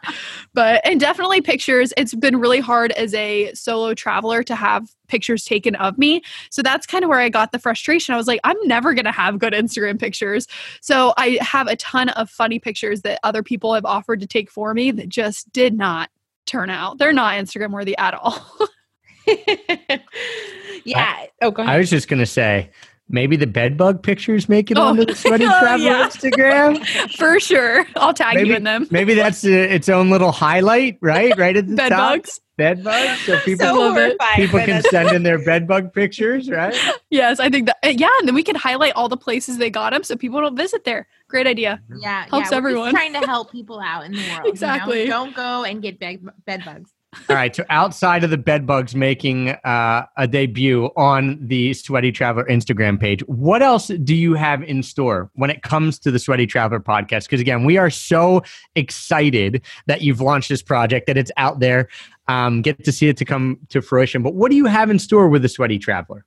[0.54, 1.94] But and definitely pictures.
[1.98, 6.22] It's been really hard as a solo traveler to have pictures taken of me.
[6.52, 8.14] So that's kind of where I got the frustration.
[8.14, 10.48] I was like, I'm never gonna have good Instagram pictures.
[10.80, 14.50] So I have a ton of funny pictures that other people have offered to take
[14.50, 16.10] for me that just did not
[16.46, 16.98] turn out.
[16.98, 18.40] They're not Instagram worthy at all.
[20.86, 21.26] yeah.
[21.42, 22.70] oh, go I was just to say,
[23.10, 24.84] maybe the bed bug pictures make it Oh.
[24.88, 26.08] onto the Sweaty Oh, yeah.
[26.08, 27.12] Instagram.
[27.18, 27.86] For sure.
[27.96, 28.88] I'll tag Maybe, you in them.
[28.92, 31.34] maybe that's uh, its own little highlight, right?
[31.38, 32.14] Right at the Bed top.
[32.14, 32.40] bugs.
[32.56, 33.20] Bed bugs.
[33.22, 34.02] So people, so love it.
[34.20, 36.76] horrified people can send in their bed bug pictures, right?
[37.10, 37.78] Yes, I think that.
[38.00, 40.56] Yeah, and then we can highlight all the places they got them so people don't
[40.56, 41.08] visit there.
[41.34, 41.82] Great idea.
[42.00, 42.92] Yeah, Helps yeah, we're everyone.
[42.92, 44.30] Just trying to help people out in the world.
[44.30, 44.50] you know?
[44.50, 45.08] Exactly.
[45.08, 46.92] Don't go and get bed, bed bugs.
[47.28, 47.56] All right.
[47.56, 53.00] So outside of the bed bugs making uh, a debut on the Sweaty Traveler Instagram
[53.00, 56.80] page, what else do you have in store when it comes to the Sweaty Traveler
[56.80, 57.24] podcast?
[57.24, 58.44] Because again, we are so
[58.76, 61.90] excited that you've launched this project, that it's out there.
[62.28, 64.22] Um, get to see it to come to fruition.
[64.22, 66.26] But what do you have in store with the Sweaty Traveler?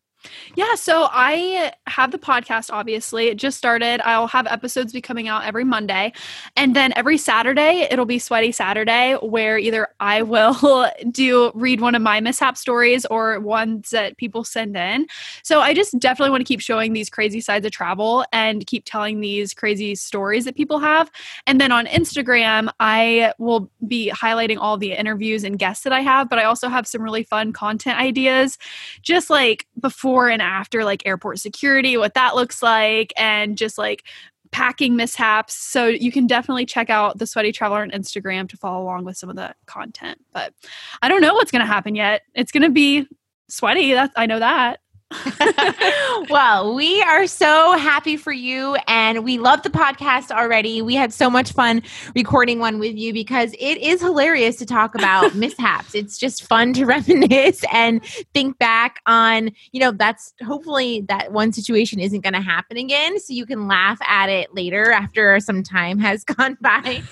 [0.54, 3.28] Yeah, so I have the podcast, obviously.
[3.28, 4.00] It just started.
[4.04, 6.12] I'll have episodes be coming out every Monday.
[6.56, 11.94] And then every Saturday, it'll be Sweaty Saturday, where either I will do read one
[11.94, 15.06] of my mishap stories or ones that people send in.
[15.42, 18.84] So I just definitely want to keep showing these crazy sides of travel and keep
[18.86, 21.10] telling these crazy stories that people have.
[21.46, 26.00] And then on Instagram, I will be highlighting all the interviews and guests that I
[26.00, 28.58] have, but I also have some really fun content ideas,
[29.02, 34.04] just like before and after, like airport security, what that looks like, and just like
[34.50, 35.54] packing mishaps.
[35.54, 39.16] So you can definitely check out the Sweaty Traveler on Instagram to follow along with
[39.16, 40.18] some of the content.
[40.32, 40.54] But
[41.02, 42.22] I don't know what's going to happen yet.
[42.34, 43.06] It's going to be
[43.48, 43.92] sweaty.
[43.92, 44.80] That I know that.
[46.30, 50.82] well, we are so happy for you and we love the podcast already.
[50.82, 51.82] We had so much fun
[52.14, 55.94] recording one with you because it is hilarious to talk about mishaps.
[55.94, 58.04] It's just fun to reminisce and
[58.34, 63.20] think back on, you know, that's hopefully that one situation isn't going to happen again.
[63.20, 67.02] So you can laugh at it later after some time has gone by.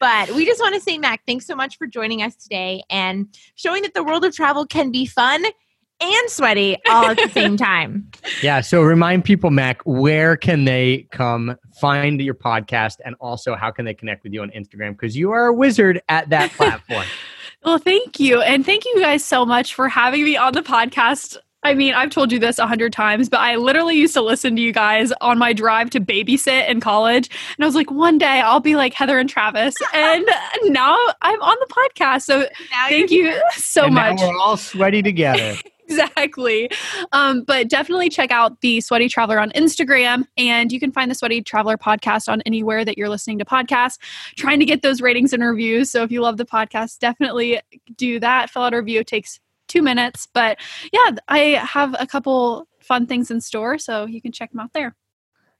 [0.00, 3.28] but we just want to say, Mac, thanks so much for joining us today and
[3.54, 5.44] showing that the world of travel can be fun
[6.00, 8.10] and sweaty all at the same time.
[8.42, 8.60] Yeah.
[8.60, 13.84] So remind people, Mac, where can they come find your podcast and also how can
[13.84, 14.92] they connect with you on Instagram?
[14.92, 17.04] Because you are a wizard at that platform.
[17.64, 18.42] well, thank you.
[18.42, 21.36] And thank you guys so much for having me on the podcast.
[21.62, 24.54] I mean, I've told you this a hundred times, but I literally used to listen
[24.56, 27.28] to you guys on my drive to babysit in college.
[27.56, 29.74] And I was like, one day I'll be like Heather and Travis.
[29.94, 30.26] And
[30.64, 32.22] now I'm on the podcast.
[32.22, 34.18] So Now thank you're you so and much.
[34.18, 35.56] Now we're all sweaty together.
[35.88, 36.70] Exactly.
[37.12, 41.14] Um, but definitely check out the Sweaty Traveler on Instagram, and you can find the
[41.14, 43.98] Sweaty Traveler podcast on anywhere that you're listening to podcasts.
[44.36, 45.90] Trying to get those ratings and reviews.
[45.90, 47.60] So if you love the podcast, definitely
[47.96, 48.50] do that.
[48.50, 49.00] Fill out a review.
[49.00, 50.28] It takes two minutes.
[50.32, 50.58] But
[50.92, 54.72] yeah, I have a couple fun things in store, so you can check them out
[54.72, 54.96] there.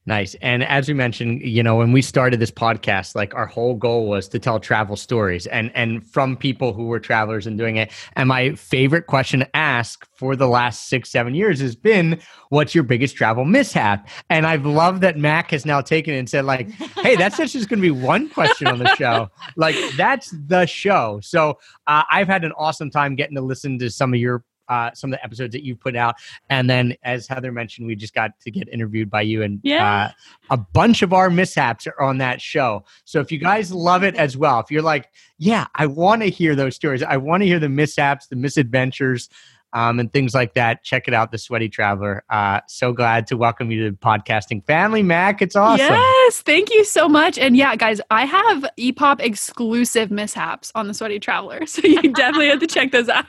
[0.09, 0.37] Nice.
[0.41, 4.07] And as we mentioned, you know, when we started this podcast, like our whole goal
[4.07, 7.91] was to tell travel stories and and from people who were travelers and doing it.
[8.15, 12.73] And my favorite question to ask for the last six, seven years has been, what's
[12.73, 14.09] your biggest travel mishap?
[14.31, 17.69] And I've loved that Mac has now taken it and said, like, hey, that's just
[17.69, 19.29] gonna be one question on the show.
[19.57, 21.19] like that's the show.
[21.21, 24.91] So uh, I've had an awesome time getting to listen to some of your uh,
[24.95, 26.14] some of the episodes that you've put out.
[26.51, 30.07] And then, as Heather mentioned, we just got to get interviewed by you, and Yeah.
[30.07, 30.11] uh,
[30.51, 32.85] a bunch of our mishaps are on that show.
[33.05, 35.09] So if you guys love it as well, if you're like,
[35.39, 39.29] yeah, I want to hear those stories, I want to hear the mishaps, the misadventures.
[39.73, 40.85] Um, and things like that.
[40.85, 42.25] Check it out, The Sweaty Traveler.
[42.31, 45.43] Uh, so glad to welcome you to the podcasting family, Mac.
[45.43, 45.85] It's awesome.
[45.87, 47.37] Yes, thank you so much.
[47.37, 52.49] And yeah, guys, I have EPOP exclusive mishaps on the Sweaty Traveler, so you definitely
[52.49, 53.27] have to check those out.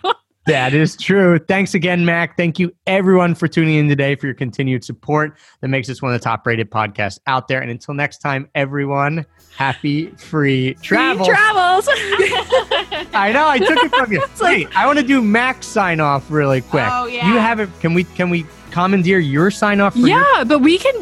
[0.48, 1.38] That is true.
[1.40, 2.38] Thanks again, Mac.
[2.38, 6.14] Thank you, everyone, for tuning in today, for your continued support that makes us one
[6.14, 7.62] of the top rated podcasts out there.
[7.62, 9.26] And until next time, everyone,
[9.58, 11.26] happy free travel.
[11.26, 11.88] Free travels.
[13.14, 14.24] I know, I took it from you.
[14.42, 16.88] Wait, I want to do Mac sign off really quick.
[16.90, 17.28] Oh, yeah.
[17.28, 17.70] You have it.
[17.82, 20.94] Can we, can we commandeer your sign off for your yeah, but we can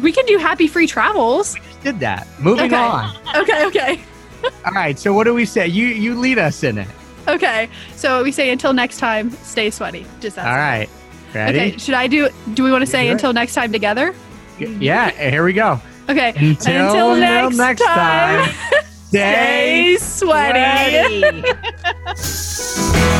[0.00, 1.56] we can do happy free travels.
[1.82, 2.26] did that.
[2.40, 2.76] Moving Okay.
[2.76, 3.14] on.
[3.36, 4.00] Okay, okay.
[4.64, 4.98] All right.
[4.98, 5.66] So what do we say?
[5.68, 6.88] You you lead us in it.
[7.38, 7.68] Okay.
[7.94, 10.06] So we say until next time, stay sweaty.
[10.18, 10.46] Just that.
[10.46, 10.88] All right.
[11.34, 11.58] Ready?
[11.58, 11.76] Okay.
[11.76, 13.12] Should I do do we want to say do it.
[13.12, 14.14] until next time together?
[14.58, 15.10] Yeah.
[15.10, 15.78] Here we go.
[16.08, 16.30] Okay.
[16.30, 18.50] Until, next, time.
[19.08, 21.20] Stay sweaty.
[21.20, 21.44] Sweaty.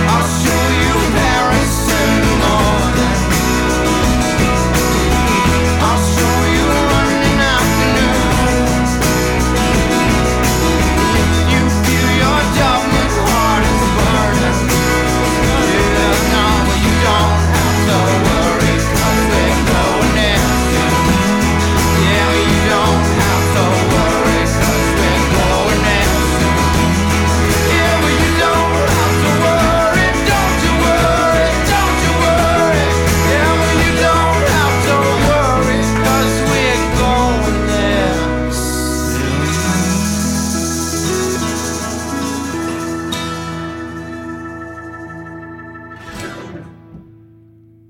[0.08, 1.74] I'll show you Paris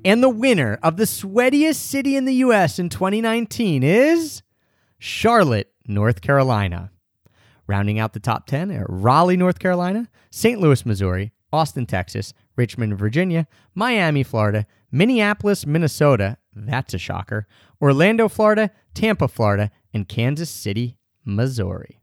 [0.08, 4.42] And the winner of the sweatiest city in the US in 2019 is
[4.98, 6.90] Charlotte, North Carolina.
[7.66, 10.58] Rounding out the top 10 are Raleigh, North Carolina, St.
[10.62, 17.46] Louis, Missouri, Austin, Texas, Richmond, Virginia, Miami, Florida, Minneapolis, Minnesota, that's a shocker,
[17.78, 22.00] Orlando, Florida, Tampa, Florida, and Kansas City, Missouri.